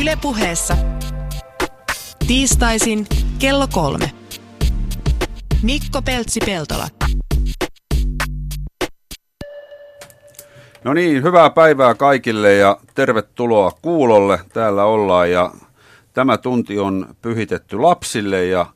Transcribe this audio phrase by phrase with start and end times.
[0.00, 0.76] Ylepuheessa
[2.26, 3.06] tiistaisin
[3.38, 4.12] kello kolme.
[5.62, 6.88] Mikko Peltsi-Peltola.
[10.84, 14.40] No niin, hyvää päivää kaikille ja tervetuloa kuulolle.
[14.52, 15.50] Täällä ollaan ja
[16.12, 18.66] tämä tunti on pyhitetty lapsille ja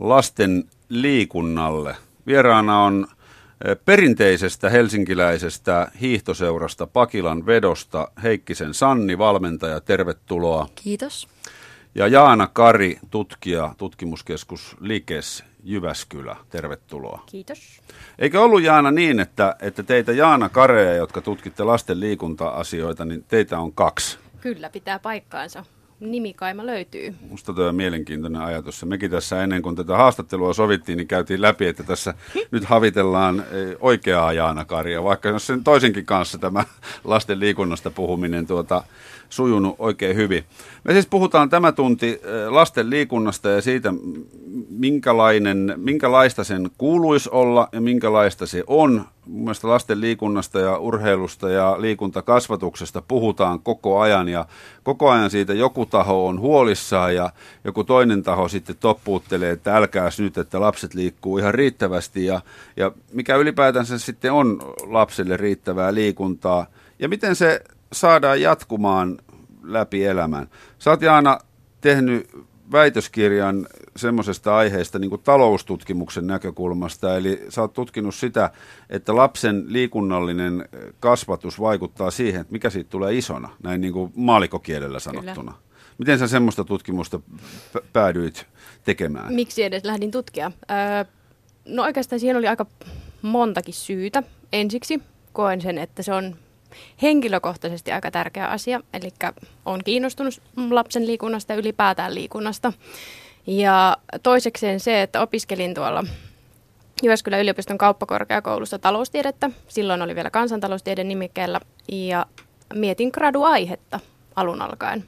[0.00, 1.96] lasten liikunnalle.
[2.26, 3.06] Vieraana on
[3.84, 10.68] perinteisestä helsinkiläisestä hiihtoseurasta Pakilan vedosta Heikkisen Sanni, valmentaja, tervetuloa.
[10.74, 11.28] Kiitos.
[11.94, 17.22] Ja Jaana Kari, tutkija, tutkimuskeskus Likes Jyväskylä, tervetuloa.
[17.26, 17.80] Kiitos.
[18.18, 23.58] Eikö ollut Jaana niin, että, että teitä Jaana Kareja, jotka tutkitte lasten liikunta-asioita, niin teitä
[23.58, 24.18] on kaksi?
[24.40, 25.64] Kyllä, pitää paikkaansa.
[26.02, 27.14] Nimikaima löytyy.
[27.30, 28.84] Musta tuo on mielenkiintoinen ajatus.
[28.84, 32.14] Mekin tässä ennen kuin tätä haastattelua sovittiin, niin käytiin läpi, että tässä
[32.50, 36.64] nyt havitellaan eh, oikeaa Jaana Karia, vaikka jos sen toisenkin kanssa tämä
[37.04, 38.82] lasten liikunnasta puhuminen tuota,
[39.32, 40.44] sujunut oikein hyvin.
[40.84, 43.94] Me siis puhutaan tämä tunti eh, lasten liikunnasta ja siitä,
[44.70, 49.04] minkälainen, minkälaista sen kuuluisi olla ja minkälaista se on.
[49.26, 54.46] Mielestäni lasten liikunnasta ja urheilusta ja liikuntakasvatuksesta puhutaan koko ajan ja
[54.82, 57.30] koko ajan siitä joku taho on huolissaan ja
[57.64, 62.40] joku toinen taho sitten toppuuttelee, että älkääs nyt, että lapset liikkuu ihan riittävästi ja,
[62.76, 66.66] ja mikä ylipäätänsä sitten on lapselle riittävää liikuntaa
[66.98, 67.60] ja miten se
[67.92, 69.18] saadaan jatkumaan
[69.62, 70.46] läpi elämän.
[70.78, 71.38] Sä oot Jaana
[71.80, 72.30] tehnyt
[72.72, 77.16] väitöskirjan semmoisesta aiheesta niin kuin taloustutkimuksen näkökulmasta.
[77.16, 78.50] Eli sä oot tutkinut sitä,
[78.90, 80.68] että lapsen liikunnallinen
[81.00, 85.52] kasvatus vaikuttaa siihen, että mikä siitä tulee isona, näin niin kuin maalikokielellä sanottuna.
[85.52, 85.72] Kyllä.
[85.98, 87.20] Miten sä semmoista tutkimusta
[87.92, 88.46] päädyit
[88.84, 89.34] tekemään?
[89.34, 90.52] Miksi edes lähdin tutkia?
[90.70, 91.04] Öö,
[91.64, 92.66] no oikeastaan siihen oli aika
[93.22, 94.22] montakin syytä.
[94.52, 96.36] Ensiksi koen sen, että se on
[97.02, 99.08] henkilökohtaisesti aika tärkeä asia, eli
[99.64, 102.72] on kiinnostunut lapsen liikunnasta ja ylipäätään liikunnasta.
[103.46, 106.04] Ja toisekseen se, että opiskelin tuolla
[107.02, 109.50] Jyväskylän yliopiston kauppakorkeakoulussa taloustiedettä.
[109.68, 111.60] Silloin oli vielä kansantaloustieden nimikkeellä
[111.92, 112.26] ja
[112.74, 114.00] mietin graduaihetta
[114.36, 115.04] alun alkaen.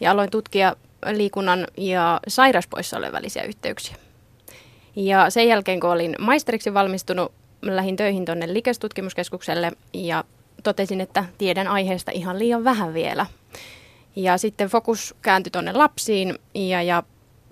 [0.00, 0.76] Ja aloin tutkia
[1.12, 3.96] liikunnan ja sairaspoissaolojen välisiä yhteyksiä.
[4.96, 10.24] Ja sen jälkeen, kun olin maisteriksi valmistunut, lähdin töihin tuonne Likes-tutkimuskeskukselle ja
[10.62, 13.26] totesin, että tiedän aiheesta ihan liian vähän vielä.
[14.16, 17.02] Ja sitten fokus kääntyi tuonne lapsiin ja, ja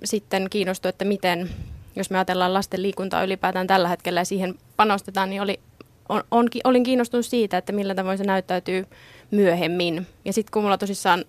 [0.04, 1.50] sitten kiinnostui, että miten,
[1.97, 5.60] jos me ajatellaan lasten liikuntaa ylipäätään tällä hetkellä ja siihen panostetaan, niin oli,
[6.09, 8.87] on, on, olin kiinnostunut siitä, että millä tavoin se näyttäytyy
[9.31, 10.06] myöhemmin.
[10.25, 11.25] Ja sitten kun mulla tosissaan ö,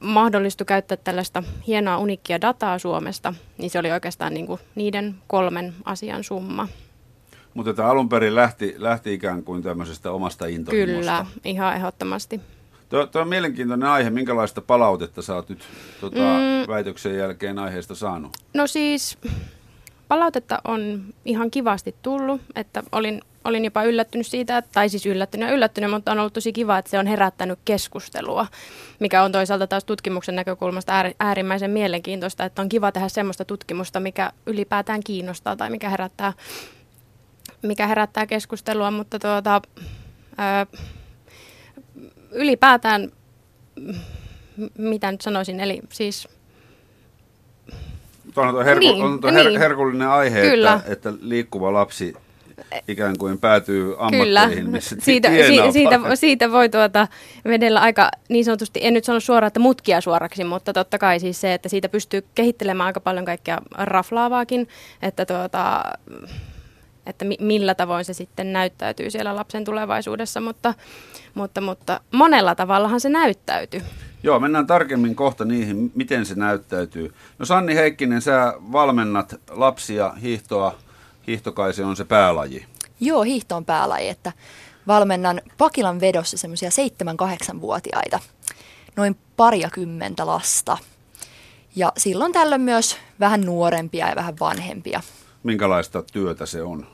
[0.00, 5.74] mahdollistui käyttää tällaista hienoa unikkia dataa Suomesta, niin se oli oikeastaan niin kuin niiden kolmen
[5.84, 6.68] asian summa.
[7.58, 10.94] Mutta tämä alun perin lähti, lähti ikään kuin tämmöisestä omasta intohimosta.
[10.96, 12.40] Kyllä, ihan ehdottomasti.
[12.88, 14.10] Tuo, on mielenkiintoinen aihe.
[14.10, 15.64] Minkälaista palautetta sä oot nyt
[16.00, 16.68] tota, mm.
[16.68, 18.36] väitöksen jälkeen aiheesta saanut?
[18.54, 19.18] No siis
[20.08, 25.54] palautetta on ihan kivasti tullut, että olin, olin jopa yllättynyt siitä, tai siis yllättynyt ja
[25.54, 28.46] yllättynyt, mutta on ollut tosi kiva, että se on herättänyt keskustelua,
[29.00, 34.32] mikä on toisaalta taas tutkimuksen näkökulmasta äärimmäisen mielenkiintoista, että on kiva tehdä semmoista tutkimusta, mikä
[34.46, 36.32] ylipäätään kiinnostaa tai mikä herättää,
[37.62, 39.62] mikä herättää keskustelua, mutta tuota,
[40.32, 40.78] ö,
[42.30, 43.12] ylipäätään,
[44.78, 46.28] mitä nyt sanoisin, eli siis...
[48.34, 49.58] Tuo on, herku, niin, on tuo her, niin.
[49.58, 50.74] herkullinen aihe, Kyllä.
[50.74, 52.14] Että, että liikkuva lapsi
[52.88, 54.70] ikään kuin päätyy ammatteihin, Kyllä.
[54.70, 57.08] missä siitä, si, siitä, siitä voi tuota
[57.44, 61.40] vedellä aika niin sanotusti, en nyt sano suoraan, että mutkia suoraksi, mutta totta kai siis
[61.40, 64.68] se, että siitä pystyy kehittelemään aika paljon kaikkea raflaavaakin,
[65.02, 65.84] että tuota,
[67.08, 70.74] että mi- millä tavoin se sitten näyttäytyy siellä lapsen tulevaisuudessa, mutta,
[71.34, 73.82] mutta, mutta monella tavallahan se näyttäytyy.
[74.22, 77.14] Joo, mennään tarkemmin kohta niihin, miten se näyttäytyy.
[77.38, 80.74] No Sanni Heikkinen, sä valmennat lapsia hiihtoa,
[81.26, 82.66] hiihtokaisi on se päälaji.
[83.00, 84.32] Joo, hiihto on päälaji, että
[84.86, 88.20] valmennan Pakilan vedossa semmoisia 7-8-vuotiaita,
[88.96, 90.78] noin pariakymmentä lasta.
[91.76, 95.00] Ja silloin tällöin myös vähän nuorempia ja vähän vanhempia.
[95.42, 96.86] Minkälaista työtä se on?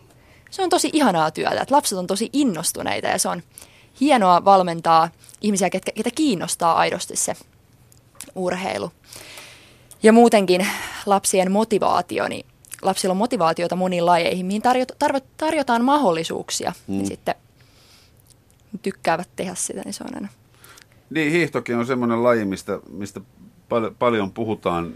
[0.54, 3.42] Se on tosi ihanaa työtä, että lapset on tosi innostuneita ja se on
[4.00, 5.08] hienoa valmentaa
[5.40, 7.34] ihmisiä, ketkä, ketä kiinnostaa aidosti se
[8.34, 8.90] urheilu.
[10.02, 10.66] Ja muutenkin
[11.06, 12.46] lapsien motivaatio, niin
[12.82, 16.92] lapsilla on motivaatiota moniin lajeihin, mihin tarjo, tarvo, tarjotaan mahdollisuuksia, mm.
[16.92, 17.34] niin sitten
[18.82, 20.28] tykkäävät tehdä sitä, niin se on aina.
[21.10, 23.20] Niin, hiihtokin on semmoinen laji, mistä, mistä
[23.68, 24.94] pal- paljon puhutaan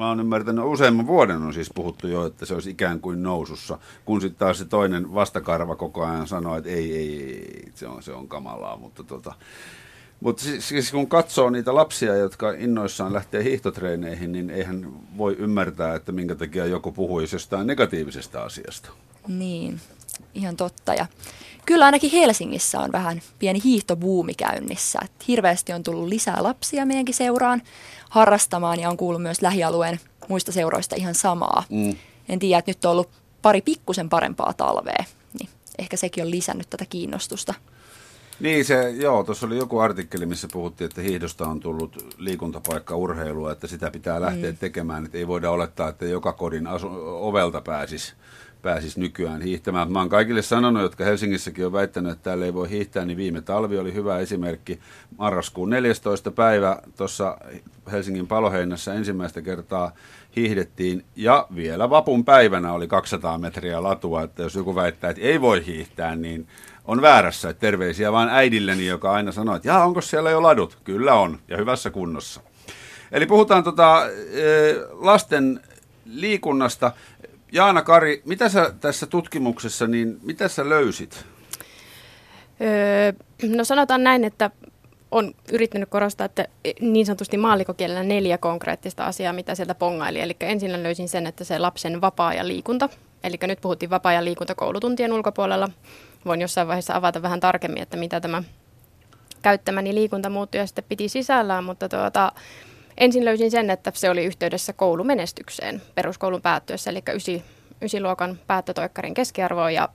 [0.00, 3.78] mä oon ymmärtänyt, useamman vuoden on siis puhuttu jo, että se olisi ikään kuin nousussa,
[4.04, 8.02] kun sitten taas se toinen vastakarva koko ajan sanoo, että ei, ei, ei se, on,
[8.02, 9.34] se on kamalaa, mutta tota,
[10.20, 16.12] Mutta siis, kun katsoo niitä lapsia, jotka innoissaan lähtee hiihtotreeneihin, niin eihän voi ymmärtää, että
[16.12, 18.90] minkä takia joku puhuisi jostain negatiivisesta asiasta.
[19.28, 19.80] Niin,
[20.34, 20.94] ihan totta.
[20.94, 21.06] Ja
[21.66, 24.98] kyllä ainakin Helsingissä on vähän pieni hiihtobuumi käynnissä.
[25.04, 27.62] Et hirveästi on tullut lisää lapsia meidänkin seuraan
[28.10, 31.64] harrastamaan ja on kuullut myös lähialueen muista seuroista ihan samaa.
[31.70, 31.96] Mm.
[32.28, 33.10] En tiedä, että nyt on ollut
[33.42, 35.04] pari pikkusen parempaa talvea,
[35.38, 35.48] niin
[35.78, 37.54] ehkä sekin on lisännyt tätä kiinnostusta.
[38.40, 43.52] Niin, se, joo, tuossa oli joku artikkeli, missä puhuttiin, että hiihdosta on tullut liikuntapaikka urheilua,
[43.52, 44.56] että sitä pitää lähteä mm.
[44.56, 48.14] tekemään, että ei voida olettaa, että joka kodin asu, ovelta pääsisi
[48.62, 49.92] pääsis nykyään hiihtämään.
[49.92, 53.40] Mä oon kaikille sanonut, jotka Helsingissäkin on väittänyt, että täällä ei voi hiihtää, niin viime
[53.40, 54.80] talvi oli hyvä esimerkki.
[55.18, 56.30] Marraskuun 14.
[56.30, 57.38] päivä tuossa
[57.92, 59.92] Helsingin paloheinässä ensimmäistä kertaa
[60.36, 65.40] hiihdettiin ja vielä vapun päivänä oli 200 metriä latua, että jos joku väittää, että ei
[65.40, 66.46] voi hiihtää, niin
[66.84, 67.48] on väärässä.
[67.50, 70.78] Että terveisiä vaan äidilleni, joka aina sanoo, että jaa, onko siellä jo ladut?
[70.84, 72.40] Kyllä on, ja hyvässä kunnossa.
[73.12, 74.02] Eli puhutaan tota,
[74.90, 75.60] lasten
[76.04, 76.92] liikunnasta.
[77.52, 81.24] Jaana Kari, mitä sä tässä tutkimuksessa, niin mitä sä löysit?
[82.60, 83.12] Öö,
[83.56, 84.50] no sanotaan näin, että
[85.10, 86.48] on yrittänyt korostaa, että
[86.80, 90.20] niin sanotusti maalikokielellä neljä konkreettista asiaa, mitä sieltä pongaili.
[90.20, 92.88] Eli ensin löysin sen, että se lapsen vapaa-ajan liikunta,
[93.24, 95.68] eli nyt puhuttiin vapaa-ajan liikunta koulutuntien ulkopuolella.
[96.26, 98.42] Voin jossain vaiheessa avata vähän tarkemmin, että mitä tämä
[99.42, 102.32] käyttämäni liikuntamuuttuja sitten piti sisällään, mutta tuota,
[103.00, 107.42] ensin löysin sen, että se oli yhteydessä koulumenestykseen peruskoulun päättyessä, eli ysi,
[107.82, 109.88] ysiluokan päättötoikkarin keskiarvoa ja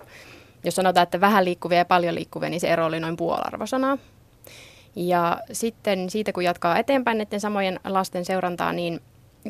[0.64, 3.98] jos sanotaan, että vähän liikkuvia ja paljon liikkuvia, niin se ero oli noin puolarvosanaa.
[4.96, 9.02] Ja sitten siitä, kun jatkaa eteenpäin näiden samojen lasten seurantaa, niin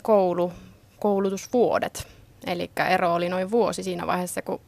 [0.04, 0.52] koulu,
[1.00, 2.08] koulutusvuodet.
[2.48, 4.62] Eli ero oli noin vuosi siinä vaiheessa, kun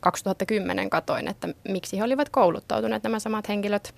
[0.00, 3.94] 2010 katoin, että miksi he olivat kouluttautuneet nämä samat henkilöt.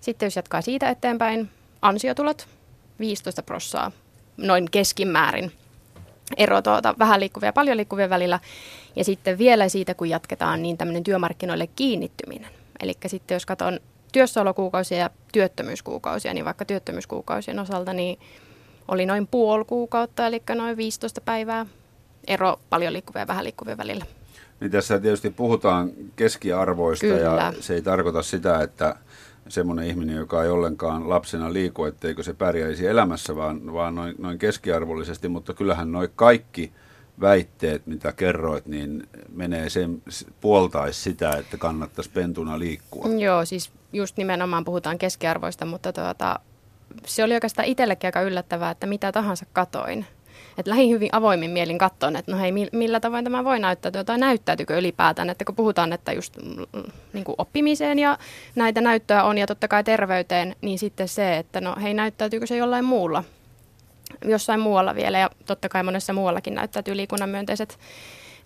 [0.00, 1.50] Sitten jos jatkaa siitä eteenpäin,
[1.82, 2.48] ansiotulot
[2.98, 3.92] 15 prossaa
[4.36, 5.52] noin keskimäärin
[6.36, 8.40] ero tuota, vähän liikkuvia ja paljon liikkuvia välillä.
[8.96, 12.50] Ja sitten vielä siitä, kun jatketaan, niin tämmöinen työmarkkinoille kiinnittyminen.
[12.82, 13.80] Eli sitten jos katson
[14.12, 18.18] työssäolokuukausia ja työttömyyskuukausia, niin vaikka työttömyyskuukausien osalta niin
[18.88, 21.66] oli noin puoli kuukautta, eli noin 15 päivää
[22.26, 24.04] ero paljon liikkuvia ja vähän liikkuvia välillä.
[24.60, 27.20] Niin tässä tietysti puhutaan keskiarvoista Kyllä.
[27.20, 28.94] ja se ei tarkoita sitä, että
[29.48, 34.38] semmoinen ihminen, joka ei ollenkaan lapsena liiku, etteikö se pärjäisi elämässä, vaan, vaan noin, noin
[34.38, 36.72] keskiarvollisesti, mutta kyllähän noin kaikki
[37.20, 40.02] väitteet, mitä kerroit, niin menee sen
[40.40, 43.08] puoltaisi sitä, että kannattaisi pentuna liikkua.
[43.18, 46.40] Joo, siis just nimenomaan puhutaan keskiarvoista, mutta tuota,
[47.06, 50.06] se oli oikeastaan itsellekin aika yllättävää, että mitä tahansa katoin–
[50.58, 54.18] että lähin hyvin avoimin mielin katsoen, että no hei, millä tavoin tämä voi näyttäytyä tai
[54.18, 58.18] näyttäytyykö ylipäätään, että kun puhutaan, että just mm, mm, niin kuin oppimiseen ja
[58.54, 62.56] näitä näyttöä on ja totta kai terveyteen, niin sitten se, että no hei, näyttäytyykö se
[62.56, 63.24] jollain muulla,
[64.24, 67.78] jossain muualla vielä ja totta kai monessa muuallakin näyttäytyy liikunnan myönteiset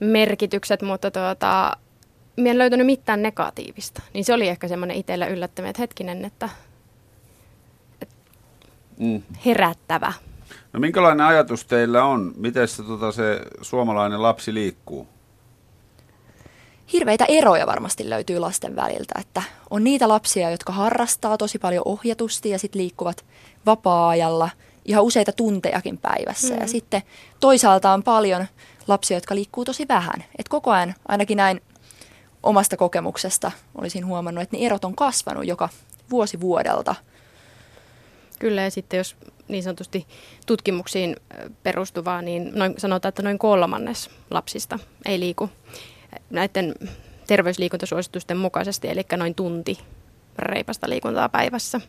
[0.00, 1.76] merkitykset, mutta tuota,
[2.36, 4.02] minä en löytänyt mitään negatiivista.
[4.14, 6.48] Niin se oli ehkä semmoinen itselle yllättävä, että hetkinen, että,
[8.00, 8.14] että
[8.98, 9.22] mm.
[9.46, 10.12] herättävä.
[10.72, 12.32] No minkälainen ajatus teillä on?
[12.36, 15.06] Miten se, tota, se suomalainen lapsi liikkuu?
[16.92, 22.50] Hirveitä eroja varmasti löytyy lasten väliltä, että on niitä lapsia, jotka harrastaa tosi paljon ohjatusti
[22.50, 23.24] ja sitten liikkuvat
[23.66, 24.50] vapaa-ajalla
[24.84, 26.54] ihan useita tuntejakin päivässä.
[26.54, 26.60] Mm.
[26.60, 27.02] Ja sitten
[27.40, 28.46] toisaalta on paljon
[28.88, 30.24] lapsia, jotka liikkuu tosi vähän.
[30.38, 31.60] Et koko ajan, ainakin näin
[32.42, 35.68] omasta kokemuksesta olisin huomannut, että ne erot on kasvanut joka
[36.10, 36.94] vuosi vuodelta.
[38.38, 39.16] Kyllä, ja sitten jos
[39.52, 40.06] niin sanotusti
[40.46, 41.16] tutkimuksiin
[41.62, 45.50] perustuvaa, niin noin, sanotaan, että noin kolmannes lapsista ei liiku
[46.30, 46.74] näiden
[47.26, 49.78] terveysliikuntasuositusten mukaisesti, eli noin tunti
[50.38, 51.80] reipasta liikuntaa päivässä.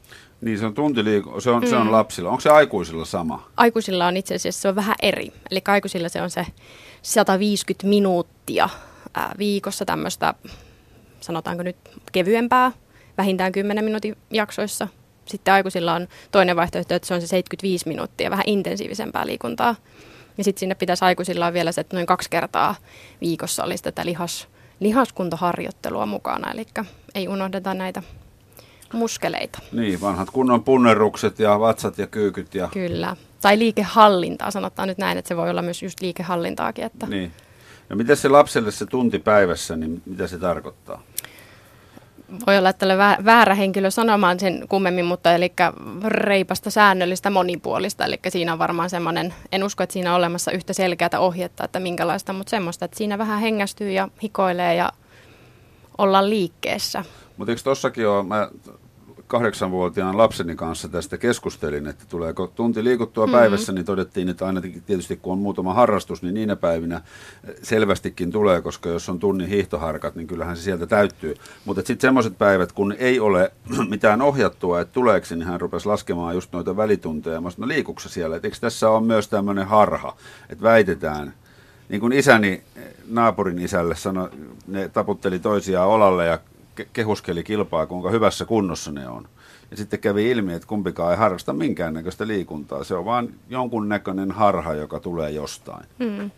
[0.41, 1.69] Niin se on tunti liiku- se on, mm.
[1.69, 2.29] se on lapsilla.
[2.29, 3.49] Onko se aikuisilla sama?
[3.57, 5.31] Aikuisilla on itse asiassa se on vähän eri.
[5.51, 6.45] Eli aikuisilla se on se
[7.01, 8.69] 150 minuuttia
[9.13, 10.33] ää, viikossa tämmöistä,
[11.19, 11.77] sanotaanko nyt
[12.11, 12.71] kevyempää,
[13.17, 14.87] vähintään 10 minuutin jaksoissa
[15.25, 19.75] sitten aikuisilla on toinen vaihtoehto, että se on se 75 minuuttia, vähän intensiivisempää liikuntaa.
[20.37, 22.75] Ja sitten sinne pitäisi aikuisilla vielä se, että noin kaksi kertaa
[23.21, 24.47] viikossa olisi tätä lihas,
[24.79, 26.65] lihaskuntoharjoittelua mukana, eli
[27.15, 28.03] ei unohdeta näitä
[28.93, 29.59] muskeleita.
[29.71, 32.55] Niin, vanhat kunnon punnerrukset ja vatsat ja kyykyt.
[32.55, 32.69] Ja...
[32.73, 33.15] Kyllä.
[33.41, 36.85] Tai liikehallintaa, sanotaan nyt näin, että se voi olla myös just liikehallintaakin.
[36.85, 37.07] Että...
[37.07, 37.31] Niin.
[37.89, 41.01] No miten se lapselle se tunti päivässä, niin mitä se tarkoittaa?
[42.47, 45.53] Voi olla, olen väärä henkilö sanomaan sen kummemmin, mutta eli
[46.05, 48.05] reipasta, säännöllistä, monipuolista.
[48.05, 51.79] Eli siinä on varmaan semmoinen, en usko, että siinä on olemassa yhtä selkeää ohjetta, että
[51.79, 54.91] minkälaista, mutta semmoista, että siinä vähän hengästyy ja hikoilee ja
[55.97, 57.03] olla liikkeessä.
[57.37, 58.49] Mutta eikö tossakin ole, mä
[59.33, 63.39] kahdeksanvuotiaan lapseni kanssa tästä keskustelin, että tuleeko tunti liikuttua mm-hmm.
[63.39, 67.01] päivässä, niin todettiin, että ainakin tietysti kun on muutama harrastus, niin niinä päivinä
[67.63, 71.35] selvästikin tulee, koska jos on tunnin hiihtoharkat, niin kyllähän se sieltä täyttyy.
[71.65, 73.51] Mutta sitten semmoiset päivät, kun ei ole
[73.89, 77.41] mitään ohjattua, että tuleeko, niin hän rupesi laskemaan just noita välitunteja.
[77.41, 80.15] Mä sanoin, no liikuksa siellä, että eikö tässä on myös tämmöinen harha,
[80.49, 81.33] että väitetään,
[81.89, 82.63] niin kuin isäni
[83.09, 84.29] naapurin isälle sanoi,
[84.67, 86.39] ne taputteli toisiaan olalle ja
[86.93, 89.27] kehuskeli kilpaa, kuinka hyvässä kunnossa ne on.
[89.71, 92.83] Ja sitten kävi ilmi, että kumpikaan ei harrasta minkäännäköistä liikuntaa.
[92.83, 95.85] Se on vaan jonkunnäköinen harha, joka tulee jostain.
[95.99, 96.31] Mm.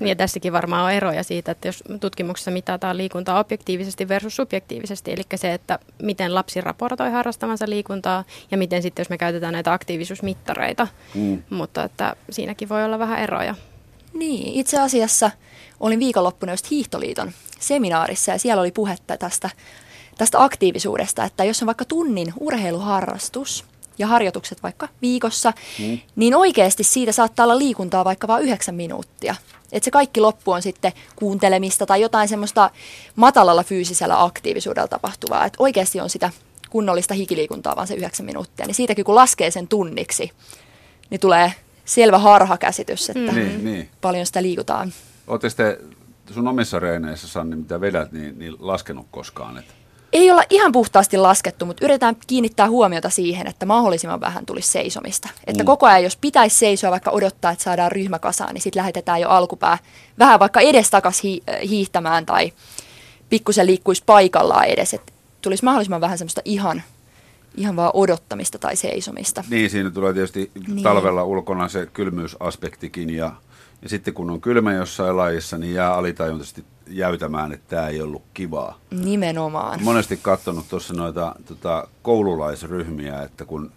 [0.00, 5.22] Ja tässäkin varmaan on eroja siitä, että jos tutkimuksessa mitataan liikuntaa objektiivisesti versus subjektiivisesti, eli
[5.34, 10.88] se, että miten lapsi raportoi harrastamansa liikuntaa ja miten sitten, jos me käytetään näitä aktiivisuusmittareita.
[11.14, 11.42] Mm.
[11.50, 13.54] Mutta että siinäkin voi olla vähän eroja.
[14.14, 15.30] Niin, itse asiassa
[15.80, 17.32] olin viikonloppuna just Hiihtoliiton
[17.66, 19.50] seminaarissa ja siellä oli puhetta tästä,
[20.18, 23.64] tästä aktiivisuudesta, että jos on vaikka tunnin urheiluharrastus
[23.98, 25.98] ja harjoitukset vaikka viikossa, mm.
[26.16, 29.34] niin oikeasti siitä saattaa olla liikuntaa vaikka vain yhdeksän minuuttia.
[29.72, 32.70] Että se kaikki loppu on sitten kuuntelemista tai jotain semmoista
[33.16, 35.44] matalalla fyysisellä aktiivisuudella tapahtuvaa.
[35.44, 36.30] Että oikeasti on sitä
[36.70, 38.66] kunnollista hikiliikuntaa vaan se yhdeksän minuuttia.
[38.66, 40.30] Niin siitäkin kun laskee sen tunniksi,
[41.10, 41.52] niin tulee
[41.84, 43.38] selvä harhakäsitys, että mm.
[43.38, 43.90] niin, niin.
[44.00, 44.92] paljon sitä liikutaan.
[45.26, 45.78] Oletteko te
[46.32, 49.58] sun omissa reeneissä, Sanni, mitä vedät, niin, niin laskenut koskaan?
[49.58, 49.74] Että...
[50.12, 55.28] Ei olla ihan puhtaasti laskettu, mutta yritetään kiinnittää huomiota siihen, että mahdollisimman vähän tulisi seisomista.
[55.46, 55.66] Että mm.
[55.66, 59.28] koko ajan, jos pitäisi seisoa, vaikka odottaa, että saadaan ryhmä kasaan, niin sitten lähetetään jo
[59.28, 59.78] alkupää
[60.18, 62.52] vähän vaikka edestakas hi- äh, hiihtämään tai
[63.30, 64.94] pikkusen liikkuisi paikallaan edes.
[64.94, 65.12] Että
[65.42, 66.82] tulisi mahdollisimman vähän semmoista ihan
[67.56, 69.44] ihan vaan odottamista tai seisomista.
[69.50, 70.82] Niin, siinä tulee tietysti niin.
[70.82, 73.32] talvella ulkona se kylmyysaspektikin ja,
[73.84, 78.22] ja sitten kun on kylmä jossain lajissa, niin jää alitajuntaisesti jäytämään, että tämä ei ollut
[78.34, 78.78] kivaa.
[78.90, 79.82] Nimenomaan.
[79.82, 83.72] Monesti katsonut tuossa noita tota, koululaisryhmiä, että kun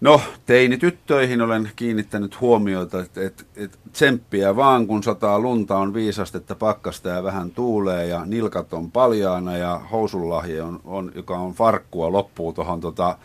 [0.00, 6.54] No, teinityttöihin olen kiinnittänyt huomiota, että, että, että tsemppiä vaan, kun sataa lunta, on viisastetta
[6.54, 12.12] pakkasta ja vähän tuulee ja nilkat on paljaana ja housunlahje, on, on, joka on farkkua,
[12.12, 13.18] loppuu tuohon tota,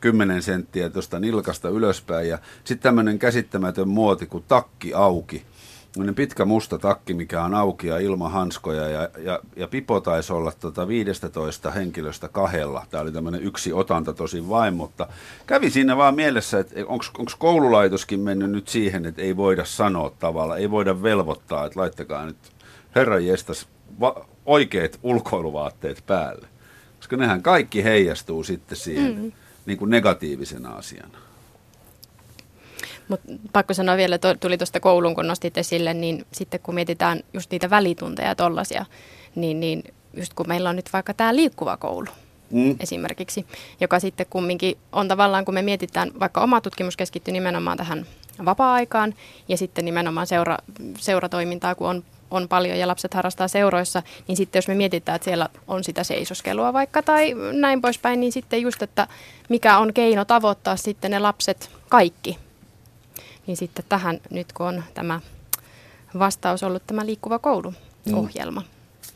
[0.00, 2.28] 10 senttiä tuosta nilkasta ylöspäin.
[2.28, 5.46] Ja sitten tämmöinen käsittämätön muoti kuin takki auki
[6.16, 8.88] pitkä musta takki, mikä on auki ja ilman hanskoja.
[8.88, 12.86] Ja, ja, ja pipo taisi olla tota 15 henkilöstä kahdella.
[12.90, 15.06] Tämä oli tämmöinen yksi otanta tosin vain, mutta
[15.46, 17.04] kävi siinä vaan mielessä, että onko
[17.38, 22.36] koululaitoskin mennyt nyt siihen, että ei voida sanoa tavalla, ei voida velvoittaa, että laittakaa nyt
[22.94, 23.68] herran jestas
[24.00, 26.48] va- oikeat ulkoiluvaatteet päälle.
[26.96, 29.32] Koska nehän kaikki heijastuu sitten siihen mm.
[29.66, 31.18] Niin kuin negatiivisena asiana.
[33.08, 37.20] Mutta pakko sanoa vielä, to, tuli tuosta koulun, kun nostit esille, niin sitten kun mietitään
[37.32, 38.86] just niitä välitunteja tollaisia,
[39.34, 39.82] niin, niin
[40.14, 42.08] just kun meillä on nyt vaikka tämä liikkuva koulu,
[42.50, 42.76] mm.
[42.80, 43.46] esimerkiksi,
[43.80, 48.06] joka sitten kumminkin on tavallaan, kun me mietitään, vaikka oma tutkimus keskittyy nimenomaan tähän
[48.44, 49.14] vapaa-aikaan
[49.48, 50.58] ja sitten nimenomaan seura,
[50.98, 55.24] seuratoimintaa, kun on, on paljon ja lapset harrastaa seuroissa, niin sitten jos me mietitään, että
[55.24, 59.06] siellä on sitä seisoskelua vaikka tai näin poispäin, niin sitten just, että
[59.48, 62.38] mikä on keino tavoittaa sitten ne lapset kaikki
[63.50, 65.20] niin sitten tähän nyt kun on tämä
[66.18, 68.66] vastaus ollut tämä Liikkuva koulu-ohjelma, mm.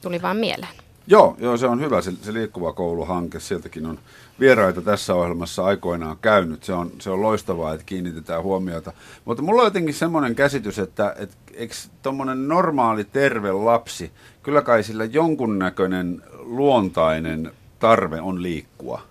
[0.03, 0.73] tuli vaan mieleen.
[1.07, 3.41] Joo, joo, se on hyvä se, se Liikkuva koulu-hanke.
[3.41, 3.99] Sieltäkin on
[4.41, 6.65] vieraita tässä ohjelmassa aikoinaan käynyt.
[6.65, 8.93] Se on, se on loistavaa, että kiinnitetään huomiota.
[9.25, 14.13] Mutta mulla on jotenkin semmoinen käsitys, että et, eikö tuommoinen normaali terve lapsi,
[14.43, 19.03] kyllä kai sillä jonkunnäköinen luontainen tarve on liikkua.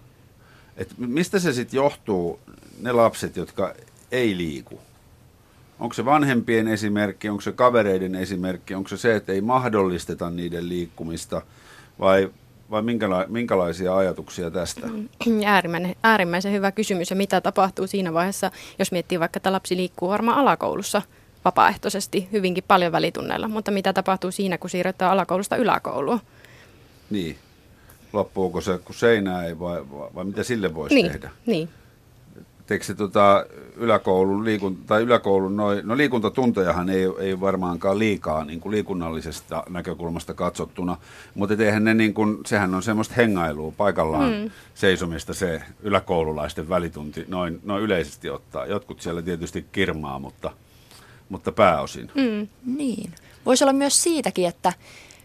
[0.78, 2.40] Et mistä se sitten johtuu,
[2.82, 3.74] ne lapset, jotka
[4.12, 4.80] ei liiku?
[5.80, 10.70] Onko se vanhempien esimerkki, onko se kavereiden esimerkki, onko se se, että ei mahdollisteta niiden
[10.70, 11.42] liikkumista
[12.00, 12.30] vai,
[12.74, 14.88] vai minkäla- minkälaisia ajatuksia tästä?
[15.46, 20.10] Äärimmäisen, äärimmäisen hyvä kysymys ja mitä tapahtuu siinä vaiheessa, jos miettii vaikka, että lapsi liikkuu
[20.10, 21.02] varmaan alakoulussa
[21.46, 26.22] vapaaehtoisesti hyvinkin paljon välitunneilla, mutta mitä tapahtuu siinä, kun siirrytään alakoulusta yläkouluun?
[27.10, 27.38] Niin.
[28.14, 31.30] Loppuuko se, kun seinää ei vai, vai, vai mitä sille voisi niin, tehdä?
[31.46, 31.70] Niin
[32.82, 33.46] se tota,
[33.78, 40.34] yläkoulun, liikun, tai yläkoulun noi, no liikuntatuntejahan ei, ei varmaankaan liikaa niin kuin liikunnallisesta näkökulmasta
[40.34, 40.98] katsottuna,
[41.36, 44.52] mutta eihän ne niin kuin, sehän on semmoista hengailua paikallaan mm.
[44.74, 48.66] seisomista se yläkoululaisten välitunti noin, noin yleisesti ottaa.
[48.66, 50.52] Jotkut siellä tietysti kirmaa, mutta,
[51.30, 52.12] mutta pääosin.
[52.16, 52.48] Mm.
[52.66, 53.12] Niin.
[53.46, 54.74] Voisi olla myös siitäkin, että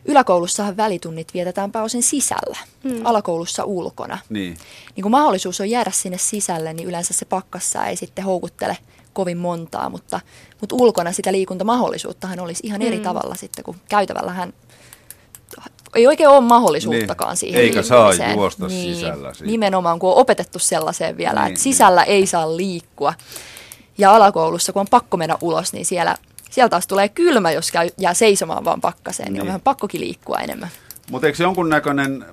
[0.08, 3.00] Yläkoulussahan välitunnit vietetään pääosin sisällä, hmm.
[3.06, 4.18] alakoulussa ulkona.
[4.28, 4.56] Niin.
[4.96, 8.76] niin kun mahdollisuus on jäädä sinne sisälle, niin yleensä se pakkassa ei sitten houkuttele
[9.12, 10.20] kovin montaa, mutta,
[10.60, 13.04] mutta ulkona sitä liikuntamahdollisuuttahan olisi ihan eri hmm.
[13.04, 14.52] tavalla sitten, kun käytävällähän
[15.94, 17.36] ei oikein ole mahdollisuuttakaan Niin.
[17.36, 19.50] siihen Eikä saa juosta sisällä siitä.
[19.50, 23.14] Nimenomaan, kun on opetettu sellaiseen vielä, Niin, että sisällä ei saa liikkua.
[23.98, 26.16] Ja alakoulussa, kun on pakko mennä ulos, niin siellä,
[26.50, 29.40] siellä taas tulee kylmä, jos käy, jää seisomaan vaan pakkaseen, niin, Niin.
[29.40, 30.68] on vähän pakkokin liikkua enemmän.
[31.10, 32.24] Mutta eikö jonkunnäköinen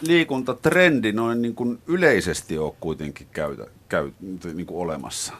[0.00, 4.10] liikuntatrendi noin niin kuin yleisesti ole kuitenkin käytä, käy,
[4.54, 5.32] niin kuin olemassa?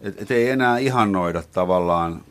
[0.00, 2.22] Et, et ei enää ihannoida tavallaan,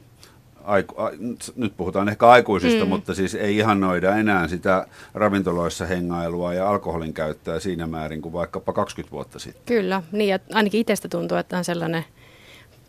[0.64, 1.12] aiku, a,
[1.56, 2.90] nyt puhutaan ehkä aikuisista, mm.
[2.90, 8.74] mutta siis ei ihannoida enää sitä ravintoloissa hengailua ja alkoholin käyttöä siinä määrin kuin vaikkapa
[8.74, 9.64] 20 vuotta sitten.
[9.66, 12.06] Kyllä, niin ja ainakin itsestä tuntuu, että on sellainen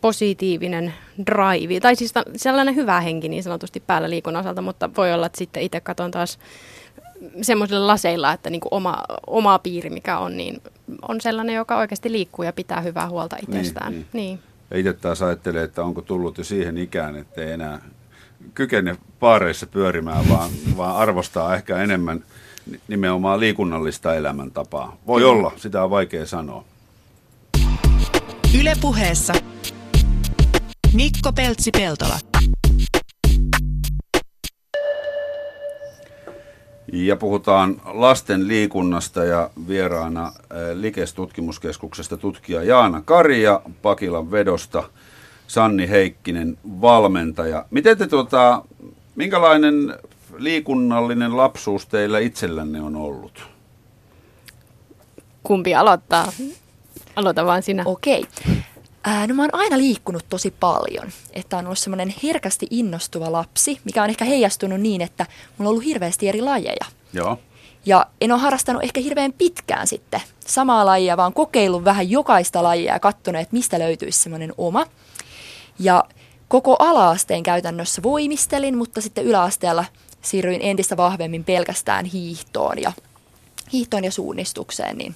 [0.01, 0.93] positiivinen
[1.25, 5.37] drive, tai siis sellainen hyvä henki niin sanotusti päällä liikunnan osalta, mutta voi olla, että
[5.37, 6.39] sitten itse katson taas
[7.41, 10.61] semmoisilla laseilla, että niin kuin oma, oma piiri, mikä on, niin
[11.07, 13.91] on sellainen, joka oikeasti liikkuu ja pitää hyvää huolta itsestään.
[13.91, 14.07] niin.
[14.13, 14.39] niin.
[14.71, 17.81] Ja itse taas ajattelee, että onko tullut jo siihen ikään, että ei enää
[18.53, 22.23] kykene paareissa pyörimään, vaan, vaan arvostaa ehkä enemmän
[22.71, 24.97] ni- nimenomaan liikunnallista elämäntapaa.
[25.07, 26.63] Voi olla, sitä on vaikea sanoa.
[28.59, 29.33] Yle puheessa
[30.93, 32.19] Mikko Peltsi-Peltola.
[36.93, 40.33] Ja puhutaan lasten liikunnasta ja vieraana äh,
[40.73, 44.83] Likes tutkimuskeskuksesta tutkija Jaana Kari ja Pakilan vedosta
[45.47, 47.65] Sanni Heikkinen, valmentaja.
[47.69, 48.63] Miten te tuota,
[49.15, 49.95] minkälainen
[50.37, 53.43] liikunnallinen lapsuus teillä itsellänne on ollut?
[55.43, 56.31] Kumpi aloittaa?
[57.15, 57.83] Aloita vaan sinä.
[57.85, 58.25] Okei.
[59.03, 61.11] Ää, no mä oon aina liikkunut tosi paljon.
[61.33, 65.25] Että on ollut semmoinen herkästi innostuva lapsi, mikä on ehkä heijastunut niin, että
[65.57, 66.85] mulla on ollut hirveästi eri lajeja.
[67.13, 67.39] Joo.
[67.85, 72.93] Ja en ole harrastanut ehkä hirveän pitkään sitten samaa lajia, vaan kokeillut vähän jokaista lajia
[72.93, 74.85] ja katsonut, että mistä löytyisi semmoinen oma.
[75.79, 76.03] Ja
[76.47, 79.85] koko ala-asteen käytännössä voimistelin, mutta sitten yläasteella
[80.21, 82.91] siirryin entistä vahvemmin pelkästään hiihtoon ja,
[83.73, 85.15] hiihtoon ja suunnistukseen, niin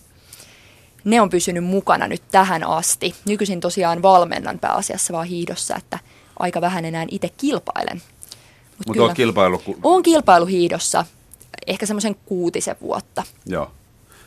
[1.05, 3.15] ne on pysynyt mukana nyt tähän asti.
[3.27, 5.99] Nykyisin tosiaan valmennan pääasiassa vaan hiihdossa, että
[6.39, 8.01] aika vähän enää itse kilpailen.
[8.77, 9.57] Mut Mutta olet kilpailu...
[9.57, 9.77] Ku...
[9.83, 11.05] Olen kilpailuhiihdossa
[11.67, 13.23] ehkä semmoisen kuutisen vuotta.
[13.45, 13.71] Joo.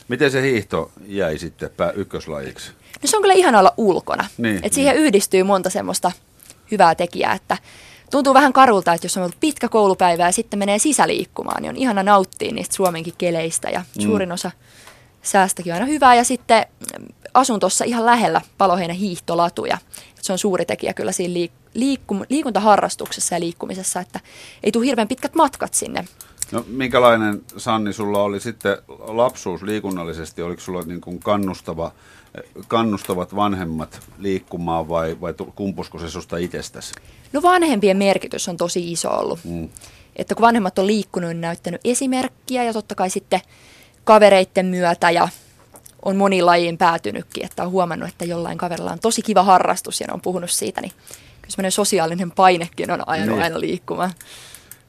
[0.09, 2.71] Miten se hiihto jäi sitten pää ykköslajiksi?
[3.03, 4.29] No se on kyllä ihana olla ulkona.
[4.38, 6.12] Niin, Et siihen yhdistyy monta semmoista
[6.71, 7.57] hyvää tekijää, että
[8.11, 11.77] tuntuu vähän karulta, että jos on ollut pitkä koulupäivä ja sitten menee sisäliikkumaan, niin on
[11.77, 14.03] ihana nauttia niistä Suomenkin keleistä ja Mm.
[14.03, 14.51] suurin osa
[15.31, 16.14] säästäkin on aina hyvää.
[16.14, 16.67] Ja sitten
[16.99, 19.79] mm, asun tuossa ihan lähellä Paloheinän hiihtolatuja.
[20.23, 24.21] Se on suuri tekijä kyllä siinä liik- liikkum- liikuntaharrastuksessa ja liikkumisessa, että
[24.62, 26.05] ei tule hirveän pitkät matkat sinne.
[26.53, 30.43] No minkälainen, Sanni, sulla oli sitten lapsuus liikunnallisesti?
[30.43, 31.93] Oliko sulla niin kuin kannustava,
[32.69, 36.93] kannustavat vanhemmat liikkumaan vai, vai kumpusko se susta itsestäsi?
[37.33, 39.38] No vanhempien merkitys on tosi iso ollut.
[39.45, 39.69] Mm.
[40.17, 43.41] Että kun vanhemmat on liikkunut, niin näyttänyt esimerkkiä ja totta kai sitten
[44.09, 45.29] kavereiden myötä ja
[46.05, 50.07] on moniin lajiin päätynytkin, että on huomannut, että jollain kaverilla on tosi kiva harrastus ja
[50.07, 50.92] ne on puhunut siitä, niin
[51.40, 53.42] kyllä semmoinen sosiaalinen painekin on ajanut Niin.
[53.42, 54.12] aina liikkumaan.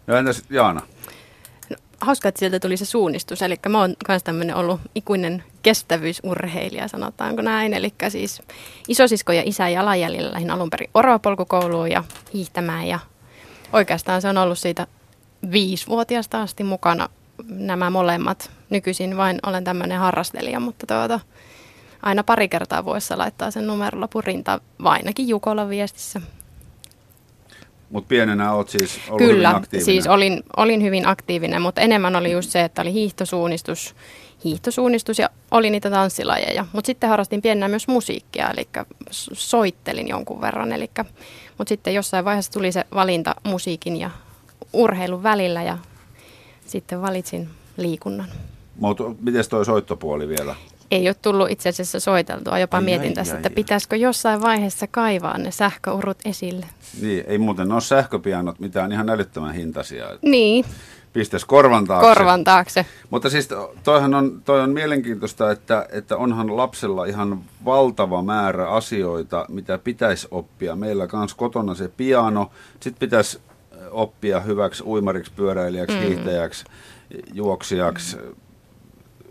[0.07, 0.81] No entäs Jaana?
[2.01, 3.41] Hauska, että sieltä tuli se suunnistus.
[3.41, 7.73] Eli mä oon myös tämmöinen ollut ikuinen kestävyysurheilija, sanotaanko näin.
[7.73, 8.41] Eli siis
[8.87, 12.03] isosisko ja isä jalanjäljellä lähdin alun perin oravapolkukouluun ja
[12.33, 12.87] hiihtämään.
[12.87, 12.99] Ja
[13.73, 14.87] oikeastaan se on ollut siitä
[15.51, 17.09] viisivuotiaasta asti mukana
[17.47, 18.51] nämä molemmat.
[18.69, 21.19] Nykyisin vain olen tämmöinen harrastelija, mutta tuota,
[22.01, 26.21] aina pari kertaa vuodessa laittaa sen numerolapun rintaan, vainakin Jukolan viestissä.
[27.89, 29.85] Mutta pienenä oot siis ollut hyvin Kyllä, aktiivinen.
[29.85, 33.95] siis olin, olin hyvin aktiivinen, mutta enemmän oli just se, että oli hiihtosuunnistus,
[34.43, 36.65] hiihtosuunnistus ja oli niitä tanssilajeja.
[36.73, 38.67] Mutta sitten harrastin pienenä myös musiikkia, eli
[39.11, 40.69] soittelin jonkun verran.
[41.57, 44.09] Mutta sitten jossain vaiheessa tuli se valinta musiikin ja
[44.73, 45.77] urheilun välillä ja
[46.69, 48.27] sitten valitsin liikunnan.
[48.79, 50.55] Mut miten toi soittopuoli vielä?
[50.91, 53.55] Ei ole tullut itse asiassa soiteltua, jopa Ai, mietin ai, tässä, ai, että ai.
[53.55, 56.65] pitäisikö jossain vaiheessa kaivaa ne sähköurut esille.
[57.01, 60.05] Niin, ei muuten ole sähköpianot mitään ihan älyttömän hintaisia.
[60.21, 60.65] Niin,
[61.13, 62.07] Pistäisi korvan taakse.
[62.07, 62.85] korvan taakse.
[63.09, 63.49] Mutta siis
[63.83, 70.27] toihan on, toi on mielenkiintoista, että, että onhan lapsella ihan valtava määrä asioita, mitä pitäisi
[70.31, 70.75] oppia.
[70.75, 73.39] Meillä kanssa kotona se piano, sitten pitäisi
[73.91, 76.03] oppia hyväksi uimariksi, pyöräilijäksi, mm.
[76.03, 76.65] hiihtäjäksi,
[77.33, 78.17] juoksijaksi,